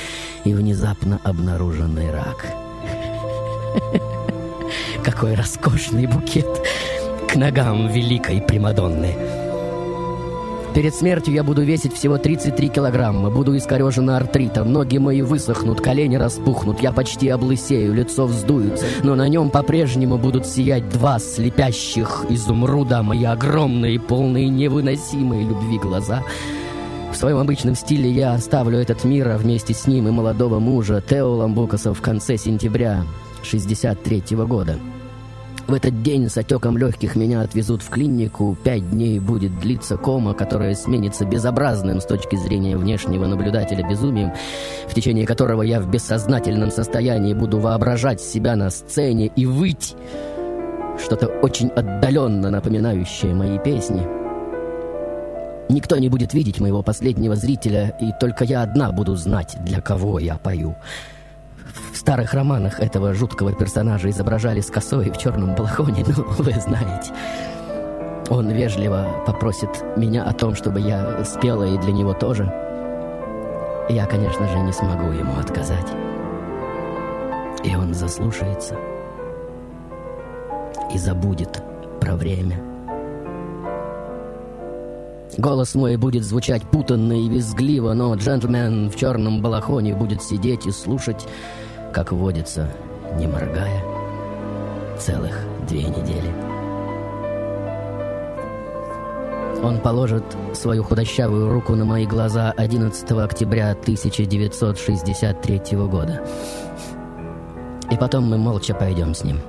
и 0.44 0.52
внезапно 0.52 1.20
обнаруженный 1.24 2.10
рак. 2.10 2.46
Какой 5.02 5.34
роскошный 5.34 6.06
букет! 6.06 6.46
К 7.28 7.36
ногам 7.36 7.88
великой 7.88 8.40
Примадонны. 8.40 9.14
Перед 10.74 10.94
смертью 10.94 11.32
я 11.32 11.42
буду 11.42 11.62
весить 11.62 11.94
всего 11.94 12.18
33 12.18 12.68
килограмма, 12.68 13.30
буду 13.30 13.56
искорежена 13.56 14.18
артритом, 14.18 14.72
ноги 14.72 14.98
мои 14.98 15.22
высохнут, 15.22 15.80
колени 15.80 16.16
распухнут, 16.16 16.80
я 16.80 16.92
почти 16.92 17.28
облысею, 17.30 17.94
лицо 17.94 18.26
вздуется, 18.26 18.84
но 19.02 19.14
на 19.14 19.26
нем 19.28 19.48
по-прежнему 19.48 20.18
будут 20.18 20.46
сиять 20.46 20.88
два 20.90 21.18
слепящих 21.18 22.26
изумруда, 22.28 23.02
мои 23.02 23.24
огромные, 23.24 23.98
полные 23.98 24.50
невыносимой 24.50 25.44
любви 25.44 25.78
глаза. 25.78 26.22
В 27.10 27.16
своем 27.16 27.38
обычном 27.38 27.74
стиле 27.74 28.10
я 28.10 28.34
оставлю 28.34 28.78
этот 28.78 29.04
мир, 29.04 29.28
а 29.28 29.38
вместе 29.38 29.72
с 29.72 29.86
ним 29.86 30.08
и 30.08 30.10
молодого 30.10 30.58
мужа 30.58 31.02
Тео 31.08 31.36
Ламбукаса 31.36 31.94
в 31.94 32.02
конце 32.02 32.36
сентября 32.36 33.04
63 33.42 34.34
-го 34.34 34.46
года. 34.46 34.78
В 35.66 35.74
этот 35.74 36.00
день 36.02 36.28
с 36.28 36.36
отеком 36.36 36.78
легких 36.78 37.16
меня 37.16 37.40
отвезут 37.40 37.82
в 37.82 37.90
клинику. 37.90 38.56
Пять 38.62 38.88
дней 38.88 39.18
будет 39.18 39.58
длиться 39.58 39.96
кома, 39.96 40.32
которая 40.32 40.76
сменится 40.76 41.24
безобразным 41.24 42.00
с 42.00 42.06
точки 42.06 42.36
зрения 42.36 42.76
внешнего 42.76 43.26
наблюдателя 43.26 43.86
безумием, 43.88 44.32
в 44.86 44.94
течение 44.94 45.26
которого 45.26 45.62
я 45.62 45.80
в 45.80 45.90
бессознательном 45.90 46.70
состоянии 46.70 47.34
буду 47.34 47.58
воображать 47.58 48.20
себя 48.20 48.54
на 48.54 48.70
сцене 48.70 49.26
и 49.34 49.44
выть. 49.44 49.96
Что-то 51.02 51.26
очень 51.26 51.68
отдаленно 51.70 52.48
напоминающее 52.50 53.34
мои 53.34 53.58
песни. 53.58 54.06
Никто 55.68 55.98
не 55.98 56.08
будет 56.08 56.32
видеть 56.32 56.60
моего 56.60 56.84
последнего 56.84 57.34
зрителя, 57.34 57.96
и 58.00 58.12
только 58.20 58.44
я 58.44 58.62
одна 58.62 58.92
буду 58.92 59.16
знать, 59.16 59.56
для 59.64 59.80
кого 59.80 60.20
я 60.20 60.36
пою. 60.36 60.76
Старых 62.06 62.34
романах 62.34 62.78
этого 62.78 63.12
жуткого 63.14 63.52
персонажа 63.52 64.08
изображали 64.10 64.60
с 64.60 64.70
косой 64.70 65.10
в 65.10 65.18
черном 65.18 65.56
балахоне, 65.56 66.04
ну, 66.06 66.24
вы 66.38 66.52
знаете. 66.52 67.12
Он 68.30 68.48
вежливо 68.48 69.24
попросит 69.26 69.70
меня 69.96 70.22
о 70.22 70.32
том, 70.32 70.54
чтобы 70.54 70.78
я 70.78 71.24
спела 71.24 71.64
и 71.64 71.76
для 71.78 71.90
него 71.90 72.12
тоже. 72.12 72.44
Я, 73.88 74.06
конечно 74.06 74.46
же, 74.46 74.56
не 74.60 74.72
смогу 74.72 75.10
ему 75.10 75.36
отказать. 75.36 75.88
И 77.64 77.74
он 77.74 77.92
заслушается 77.92 78.76
и 80.94 80.98
забудет 80.98 81.60
про 82.00 82.14
время. 82.14 82.62
Голос 85.38 85.74
мой 85.74 85.96
будет 85.96 86.22
звучать 86.22 86.62
путанно 86.62 87.14
и 87.14 87.28
визгливо, 87.28 87.94
но 87.94 88.14
джентльмен 88.14 88.90
в 88.90 88.96
черном 88.96 89.42
балахоне 89.42 89.96
будет 89.96 90.22
сидеть 90.22 90.66
и 90.66 90.70
слушать, 90.70 91.26
как 91.96 92.12
водится, 92.12 92.70
не 93.14 93.26
моргая, 93.26 93.82
целых 94.98 95.34
две 95.66 95.84
недели. 95.84 96.30
Он 99.64 99.80
положит 99.80 100.22
свою 100.52 100.84
худощавую 100.84 101.50
руку 101.50 101.74
на 101.74 101.86
мои 101.86 102.04
глаза 102.04 102.52
11 102.54 103.10
октября 103.12 103.70
1963 103.70 105.60
года. 105.88 106.22
И 107.90 107.96
потом 107.96 108.24
мы 108.24 108.36
молча 108.36 108.74
пойдем 108.74 109.14
с 109.14 109.24
ним. 109.24 109.40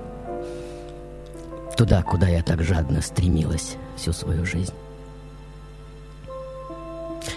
Туда, 1.76 2.02
куда 2.02 2.30
я 2.30 2.42
так 2.44 2.64
жадно 2.64 3.02
стремилась 3.02 3.76
всю 3.98 4.14
свою 4.14 4.46
жизнь. 4.46 4.74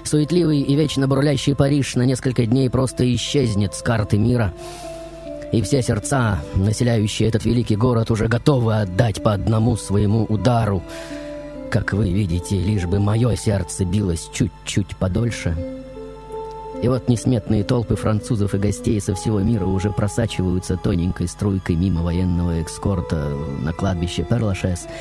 Суетливый 0.04 0.61
и 0.61 0.74
вечно 0.76 1.08
бурлящий 1.08 1.56
Париж 1.56 1.96
на 1.96 2.02
несколько 2.02 2.46
дней 2.46 2.70
просто 2.70 3.12
исчезнет 3.12 3.74
с 3.74 3.82
карты 3.82 4.18
мира. 4.18 4.52
И 5.53 5.62
все 5.62 5.82
сердца, 5.82 6.40
населяющие 6.55 7.28
этот 7.28 7.44
великий 7.44 7.76
город, 7.76 8.11
уже 8.11 8.28
готовы 8.28 8.80
отдать 8.80 9.22
по 9.22 9.32
одному 9.32 9.76
своему 9.76 10.24
удару. 10.24 10.82
Как 11.70 11.92
вы 11.92 12.11
видите, 12.11 12.59
лишь 12.59 12.86
бы 12.86 13.01
мое 13.01 13.36
сердце 13.36 13.84
билось 13.84 14.28
чуть-чуть 14.32 14.96
подольше. 14.96 15.57
И 16.82 16.88
вот 16.88 17.09
несметные 17.09 17.62
толпы 17.64 17.94
французов 17.94 18.55
и 18.55 18.59
гостей 18.59 19.01
со 19.01 19.14
всего 19.14 19.40
мира 19.40 19.66
уже 19.66 19.90
просачиваются 19.90 20.76
тоненькой 20.76 21.28
струйкой 21.28 21.76
мимо 21.76 22.03
военного 22.03 22.61
экскорта 22.61 23.36
на 23.61 23.72
кладбище 23.72 24.22
Перлашес— 24.22 24.86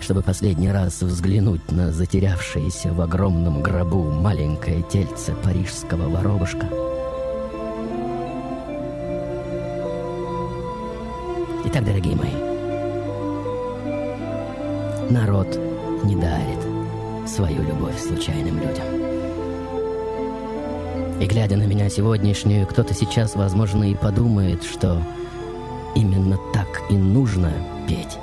чтобы 0.00 0.22
последний 0.22 0.70
раз 0.70 1.02
взглянуть 1.02 1.70
на 1.70 1.92
затерявшееся 1.92 2.92
в 2.92 3.00
огромном 3.00 3.62
гробу 3.62 4.10
маленькое 4.10 4.82
тельце 4.82 5.34
парижского 5.34 6.08
воробушка. 6.08 6.89
Итак, 11.62 11.84
дорогие 11.84 12.16
мои, 12.16 12.32
народ 15.10 15.46
не 16.04 16.16
дарит 16.16 17.28
свою 17.28 17.62
любовь 17.62 18.00
случайным 18.00 18.58
людям. 18.58 18.86
И 21.20 21.26
глядя 21.26 21.58
на 21.58 21.64
меня 21.64 21.90
сегодняшнюю, 21.90 22.66
кто-то 22.66 22.94
сейчас, 22.94 23.36
возможно, 23.36 23.84
и 23.90 23.94
подумает, 23.94 24.64
что 24.64 25.02
именно 25.94 26.38
так 26.54 26.82
и 26.88 26.94
нужно 26.94 27.52
петь. 27.86 28.18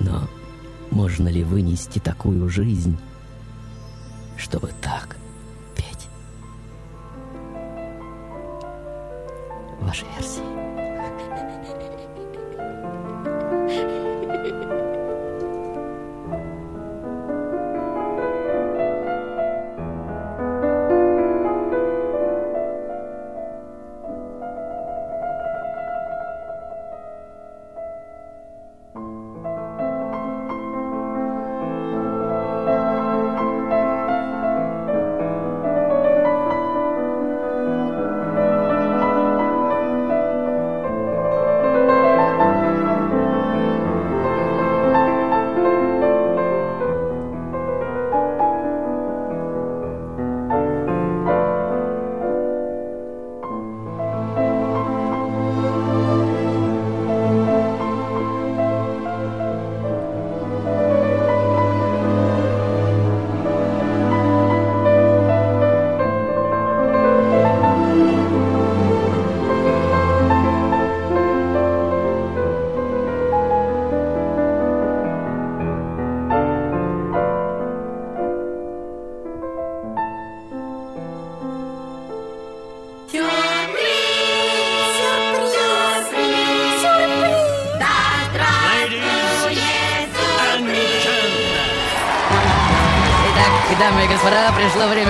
Но 0.00 0.22
можно 0.90 1.28
ли 1.28 1.44
вынести 1.44 1.98
такую 1.98 2.48
жизнь, 2.48 2.96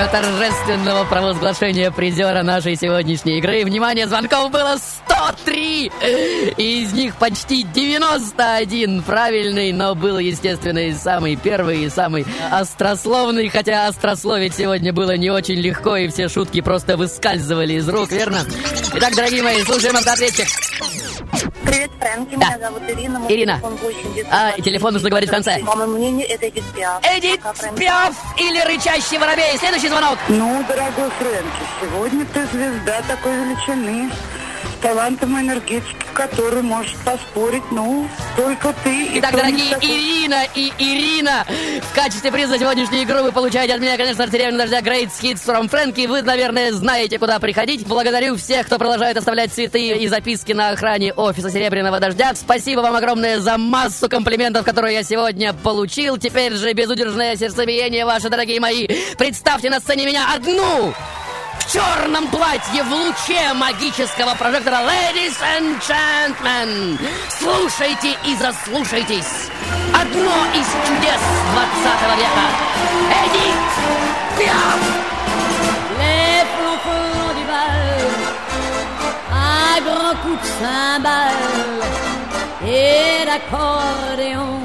время 0.04 0.08
торжественного 0.08 1.04
провозглашения 1.04 1.90
призера 1.90 2.42
нашей 2.42 2.76
сегодняшней 2.76 3.38
игры. 3.38 3.64
Внимание, 3.64 4.06
звонков 4.06 4.50
было 4.50 4.76
103! 5.06 5.92
И 6.56 6.82
из 6.82 6.92
них 6.92 7.16
почти 7.16 7.62
91 7.62 9.02
правильный, 9.02 9.72
но 9.72 9.94
был, 9.94 10.18
естественно, 10.18 10.78
и 10.78 10.92
самый 10.92 11.36
первый, 11.36 11.84
и 11.84 11.90
самый 11.90 12.26
острословный, 12.50 13.48
хотя 13.48 13.86
острословить 13.86 14.54
сегодня 14.54 14.92
было 14.92 15.16
не 15.16 15.30
очень 15.30 15.56
легко, 15.56 15.96
и 15.96 16.08
все 16.08 16.28
шутки 16.28 16.60
просто 16.60 16.96
выскальзывали 16.96 17.74
из 17.74 17.88
рук, 17.88 18.10
верно? 18.10 18.40
Итак, 18.94 19.14
дорогие 19.14 19.42
мои, 19.42 19.62
слушаем 19.62 19.96
автоответчик. 19.96 20.48
Привет, 21.74 21.90
Фрэнки, 21.98 22.36
Да. 22.36 22.46
меня 22.46 22.58
зовут 22.68 22.82
Ирина. 22.88 23.18
мой 23.18 23.32
Ирина. 23.32 23.54
телефон 23.54 23.76
8 23.82 24.26
А, 24.30 24.52
телефон 24.60 24.92
нужно 24.92 25.10
говорить 25.10 25.28
в 25.28 25.32
конце. 25.32 25.58
По 25.58 25.74
моему 25.74 25.96
мнению, 25.96 26.28
это 26.30 26.48
Эдит 26.48 26.62
Пиаф. 26.72 27.02
Эдит 27.04 27.40
Пиаф 27.76 28.14
или 28.38 28.60
рычащий 28.60 29.18
воробей? 29.18 29.58
Следующий 29.58 29.88
звонок. 29.88 30.16
Ну, 30.28 30.64
дорогой 30.68 31.10
Фрэнки, 31.18 31.64
сегодня 31.80 32.24
ты 32.26 32.46
звезда 32.46 33.02
такой 33.08 33.32
величины. 33.38 34.08
Талантом 34.84 35.34
и 35.38 35.40
энергетикой, 35.40 35.94
который 36.12 36.62
может 36.62 36.94
поспорить, 36.98 37.62
ну, 37.70 38.06
только 38.36 38.74
ты. 38.84 39.06
и 39.06 39.18
Итак, 39.18 39.32
не 39.32 39.38
дорогие 39.38 39.70
такой. 39.70 39.88
Ирина 39.88 40.44
и 40.54 40.72
Ирина, 40.76 41.46
в 41.80 41.94
качестве 41.94 42.30
приза 42.30 42.48
за 42.48 42.58
сегодняшнюю 42.58 43.04
игру 43.04 43.22
вы 43.22 43.32
получаете 43.32 43.72
от 43.72 43.80
меня, 43.80 43.96
конечно, 43.96 44.24
артиллерию 44.24 44.58
дождя 44.58 44.80
Great 44.80 45.08
Hits 45.22 45.40
from 45.46 45.70
Frankie. 45.70 46.06
Вы, 46.06 46.20
наверное, 46.20 46.70
знаете, 46.72 47.18
куда 47.18 47.38
приходить. 47.38 47.86
Благодарю 47.86 48.36
всех, 48.36 48.66
кто 48.66 48.76
продолжает 48.76 49.16
оставлять 49.16 49.54
цветы 49.54 49.96
и 49.96 50.06
записки 50.06 50.52
на 50.52 50.68
охране 50.68 51.14
офиса 51.14 51.50
Серебряного 51.50 51.98
Дождя. 51.98 52.32
Спасибо 52.34 52.80
вам 52.80 52.94
огромное 52.94 53.40
за 53.40 53.56
массу 53.56 54.10
комплиментов, 54.10 54.66
которые 54.66 54.96
я 54.96 55.02
сегодня 55.02 55.54
получил. 55.54 56.18
Теперь 56.18 56.52
же 56.56 56.74
безудержное 56.74 57.36
сердцебиение 57.36 58.04
ваше, 58.04 58.28
дорогие 58.28 58.60
мои. 58.60 58.86
Представьте 59.16 59.70
на 59.70 59.80
сцене 59.80 60.04
меня 60.04 60.26
одну! 60.34 60.92
Черном 61.72 62.28
платье 62.28 62.82
в 62.82 62.92
луче 62.92 63.52
магического 63.54 64.34
прожектора. 64.34 64.78
Ladies 64.86 65.36
and 65.56 65.80
gentlemen, 65.80 66.98
слушайте 67.38 68.16
и 68.24 68.34
заслушайтесь. 68.36 69.50
Одно 69.94 70.34
из 70.54 70.66
чудес 70.86 71.20
20 71.52 72.18
века. 72.18 72.46
Эдит 73.24 74.38
Пиаф. 74.38 75.04
Les 79.74 79.80
grands 79.80 80.16
coups 80.22 80.40
de 80.40 80.46
cymbales 80.60 81.82
et 82.66 83.24
d'accordéon, 83.26 84.60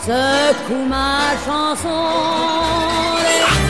secoue 0.00 0.84
ma 0.86 1.34
chanson. 1.44 2.90
Quand 3.40 3.69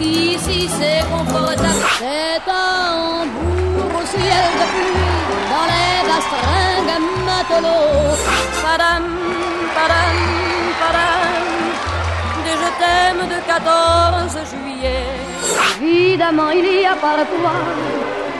Ici 0.00 0.68
c'est 0.78 1.02
confortable, 1.10 1.84
c'est 1.98 2.40
un 2.50 3.26
bourg 3.32 4.00
au 4.00 4.06
ciel 4.06 4.46
de 4.60 4.66
pluie, 4.72 5.12
dans 5.52 5.66
les 5.72 6.00
astringues 6.16 7.02
matelots. 7.26 8.16
Padam, 8.62 9.04
padam, 9.76 10.16
padam, 10.80 11.34
des 12.44 12.56
je 12.62 12.70
t'aime 12.80 13.22
de 13.32 13.38
14 13.46 14.38
juillet. 14.50 15.08
Évidemment, 15.82 16.50
il 16.50 16.66
y 16.80 16.86
a 16.86 16.94
parfois 16.94 17.60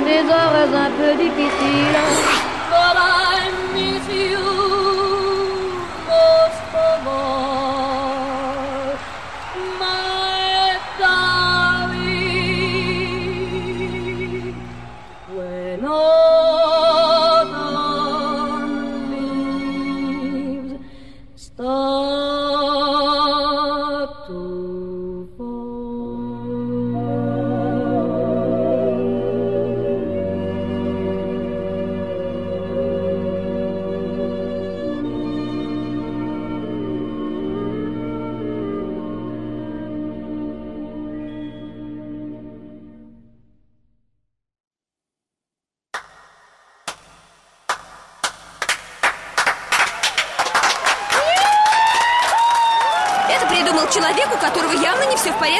des 0.07 0.25
heures 0.31 0.69
un 0.85 0.91
peu 0.99 1.13
difficiles. 1.23 2.45
But 3.75 4.74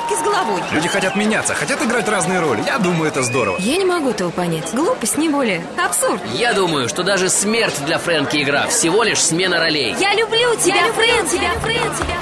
порядке 0.05 0.17
с 0.17 0.23
головой. 0.23 0.63
Люди 0.73 0.89
хотят 0.89 1.17
меняться, 1.17 1.55
хотят 1.55 1.83
играть 1.83 2.09
разные 2.09 2.41
роли. 2.41 2.63
Я 2.67 2.79
думаю, 2.79 3.09
это 3.09 3.23
здорово. 3.23 3.57
Я 3.59 3.77
не 3.77 3.85
могу 3.85 4.11
этого 4.11 4.31
понять. 4.31 4.73
Глупость, 4.73 5.19
не 5.19 5.29
более. 5.29 5.65
Абсурд. 5.83 6.21
Я 6.35 6.53
думаю, 6.53 6.89
что 6.89 7.03
даже 7.03 7.29
смерть 7.29 7.85
для 7.87 7.99
Фрэнки 7.99 8.43
игра 8.43 8.67
всего 8.67 9.03
лишь 9.03 9.23
смена 9.23 9.59
ролей. 9.59 9.95
Я 9.99 10.15
люблю 10.15 10.55
тебя, 10.57 10.77
Я 10.77 10.87
люблю 10.89 11.03
Фрэнк, 11.03 11.31
тебя, 11.31 11.41
тебя, 11.41 11.61
Фрэнк, 11.61 11.97
тебя, 11.99 12.17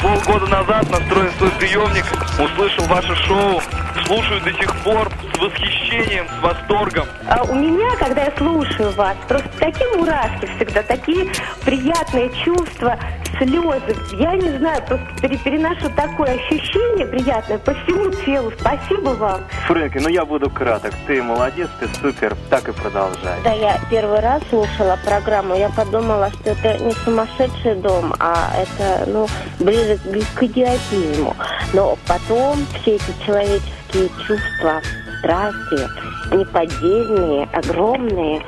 Полгода 0.00 0.46
назад, 0.46 0.88
настроив 0.90 1.32
свой 1.38 1.50
приемник, 1.58 2.04
услышал 2.38 2.84
ваше 2.84 3.16
шоу, 3.16 3.60
слушаю 4.06 4.40
до 4.42 4.52
сих 4.52 4.74
пор 4.82 5.10
с 5.34 5.38
восхищением, 5.38 6.26
с 6.28 6.42
восторгом. 6.42 7.06
А 7.28 7.42
у 7.42 7.54
меня, 7.54 7.90
когда 7.96 8.24
я 8.24 8.32
слушаю 8.38 8.92
вас, 8.92 9.16
просто 9.26 9.48
такие 9.58 9.88
мурашки 9.96 10.48
всегда, 10.56 10.82
такие 10.82 11.28
приятные 11.64 12.30
чувства, 12.44 12.98
слезы. 13.38 13.96
Я 14.12 14.34
не 14.36 14.58
знаю, 14.58 14.82
просто 14.86 15.06
пере- 15.22 15.38
переношу 15.38 15.88
такое 15.96 16.34
ощущение 16.34 17.06
приятное 17.06 17.58
по 17.58 17.72
всему 17.74 18.10
телу. 18.24 18.52
Спасибо 18.58 19.10
вам. 19.10 19.40
Фрэнки, 19.66 19.98
ну 19.98 20.08
я 20.08 20.24
буду 20.24 20.50
краток. 20.50 20.92
Ты 21.06 21.22
молодец, 21.22 21.68
ты 21.80 21.88
супер, 22.00 22.36
так 22.50 22.68
и 22.68 22.72
продолжай. 22.72 23.36
Когда 23.42 23.52
я 23.52 23.80
первый 23.90 24.20
раз 24.20 24.42
слушала 24.50 24.98
программу, 25.04 25.54
я 25.56 25.68
подумала, 25.70 26.30
что 26.30 26.50
это 26.50 26.78
не 26.82 26.92
сумасшедший 27.04 27.76
дом, 27.76 28.14
а 28.18 28.52
это, 28.56 29.04
ну, 29.10 29.26
ближе 29.58 29.98
к 30.34 30.42
идиотизму. 30.42 31.34
Но 31.72 31.96
потом 32.06 32.58
все 32.80 32.96
эти 32.96 33.12
человеческие 33.24 34.08
чувства, 34.26 34.80
страсти, 35.20 35.88
неподдельные, 36.32 37.48
огромные, 37.52 38.42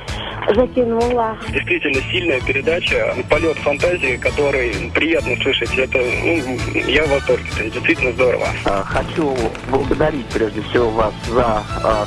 затянула. 0.54 1.36
Действительно 1.52 2.00
сильная 2.10 2.40
передача, 2.40 3.14
полет 3.28 3.56
фантазии, 3.58 4.16
который 4.16 4.90
приятно 4.94 5.36
слышать. 5.42 5.76
Это, 5.76 5.98
ну, 5.98 6.58
я 6.86 7.04
в 7.04 7.10
восторге, 7.10 7.44
это 7.58 7.70
действительно 7.70 8.12
здорово. 8.12 8.48
А, 8.64 8.82
Хочу 8.84 9.36
благодарить 9.70 10.26
прежде 10.26 10.62
всего 10.62 10.90
вас 10.90 11.14
за 11.28 11.62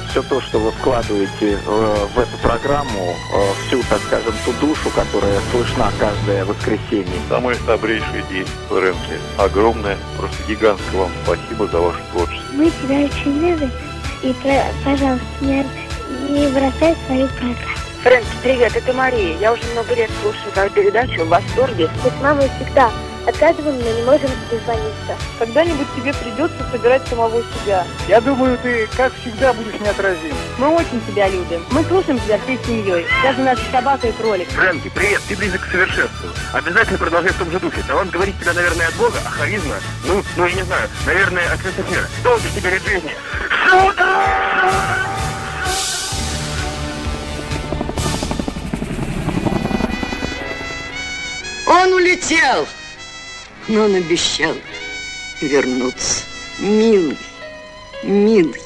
все 0.10 0.22
то, 0.24 0.42
что 0.42 0.60
вы 0.60 0.72
вкладываете 0.72 1.58
э, 1.66 2.08
в 2.14 2.20
эту 2.20 2.38
программу, 2.42 3.16
э, 3.34 3.68
всю, 3.68 3.82
так 3.90 4.00
скажем, 4.02 4.34
ту 4.46 4.68
душу, 4.68 4.90
которая 4.96 5.40
слышна 5.52 5.92
каждое 6.00 6.46
воскресенье. 6.46 7.14
Самый 7.30 7.56
добрейший 7.66 8.24
день, 8.30 8.48
Фрэнки. 8.70 9.20
Огромное, 9.38 9.98
просто 10.18 10.38
гигантское 10.48 11.02
вам 11.02 11.12
спасибо 11.24 11.68
за 11.68 11.80
ваше 11.80 12.00
творчество. 12.12 12.54
Мы 12.54 12.72
тебя 12.82 13.06
очень 13.06 13.40
любим. 13.40 13.72
И, 14.24 14.34
пожалуйста, 14.86 15.26
не, 15.42 15.66
не 16.30 16.48
бросай 16.48 16.96
свою 17.06 17.28
программу. 17.28 17.58
Фрэнки, 18.04 18.28
привет, 18.42 18.76
это 18.76 18.94
Мария. 18.94 19.38
Я 19.38 19.52
уже 19.52 19.64
много 19.74 19.94
лет 19.96 20.10
слушаю 20.22 20.52
твою 20.54 20.70
передачу 20.70 21.26
в 21.26 21.28
восторге. 21.28 21.90
Мы 22.04 22.10
с 22.10 22.24
мамой 22.24 22.50
всегда 22.56 22.90
отказываем, 23.28 23.80
но 23.80 23.92
не 23.92 24.04
можем 24.04 24.30
дозвониться. 24.50 25.18
Когда-нибудь 25.40 25.88
тебе 25.96 26.14
придется 26.14 26.58
собирать 26.72 27.08
самого 27.08 27.42
себя. 27.42 27.86
Я 28.08 28.22
думаю, 28.22 28.58
ты, 28.62 28.88
как 28.96 29.14
всегда, 29.22 29.54
будешь 29.54 29.80
неотразим. 29.80 30.36
Мы 30.58 30.68
очень 30.70 31.02
тебя 31.08 31.28
любим. 31.30 31.66
Мы 31.72 31.84
слушаем 31.84 32.20
тебя 32.20 32.38
всей 32.40 32.60
семьей. 32.66 33.06
Даже 33.24 33.42
наша 33.42 33.64
собака 33.72 34.08
и 34.08 34.12
кролик. 34.12 34.50
Фрэнки, 34.50 34.90
привет, 34.90 35.22
ты 35.28 35.36
близок 35.36 35.62
к 35.62 35.72
совершенству. 35.72 36.30
Обязательно 36.54 36.98
продолжай 36.98 37.32
в 37.32 37.38
том 37.38 37.52
же 37.52 37.60
духе. 37.60 37.84
Талант 37.88 38.12
говорит 38.12 38.40
тебя, 38.40 38.54
наверное, 38.54 38.88
от 38.88 38.96
Бога, 38.96 39.18
а 39.26 39.30
харизма, 39.30 39.76
ну, 40.06 40.24
ну, 40.38 40.46
я 40.46 40.54
не 40.54 40.64
знаю, 40.64 40.90
наверное, 41.06 41.52
от 41.52 41.64
Люцифера. 41.64 42.08
Долго 42.24 42.44
тебе 42.56 42.70
лет 42.70 42.84
жизни. 42.84 43.12
Он 51.66 51.94
улетел, 51.94 52.68
но 53.68 53.86
он 53.86 53.96
обещал 53.96 54.56
вернуться. 55.42 56.24
Милый, 56.60 57.18
милый. 58.04 58.63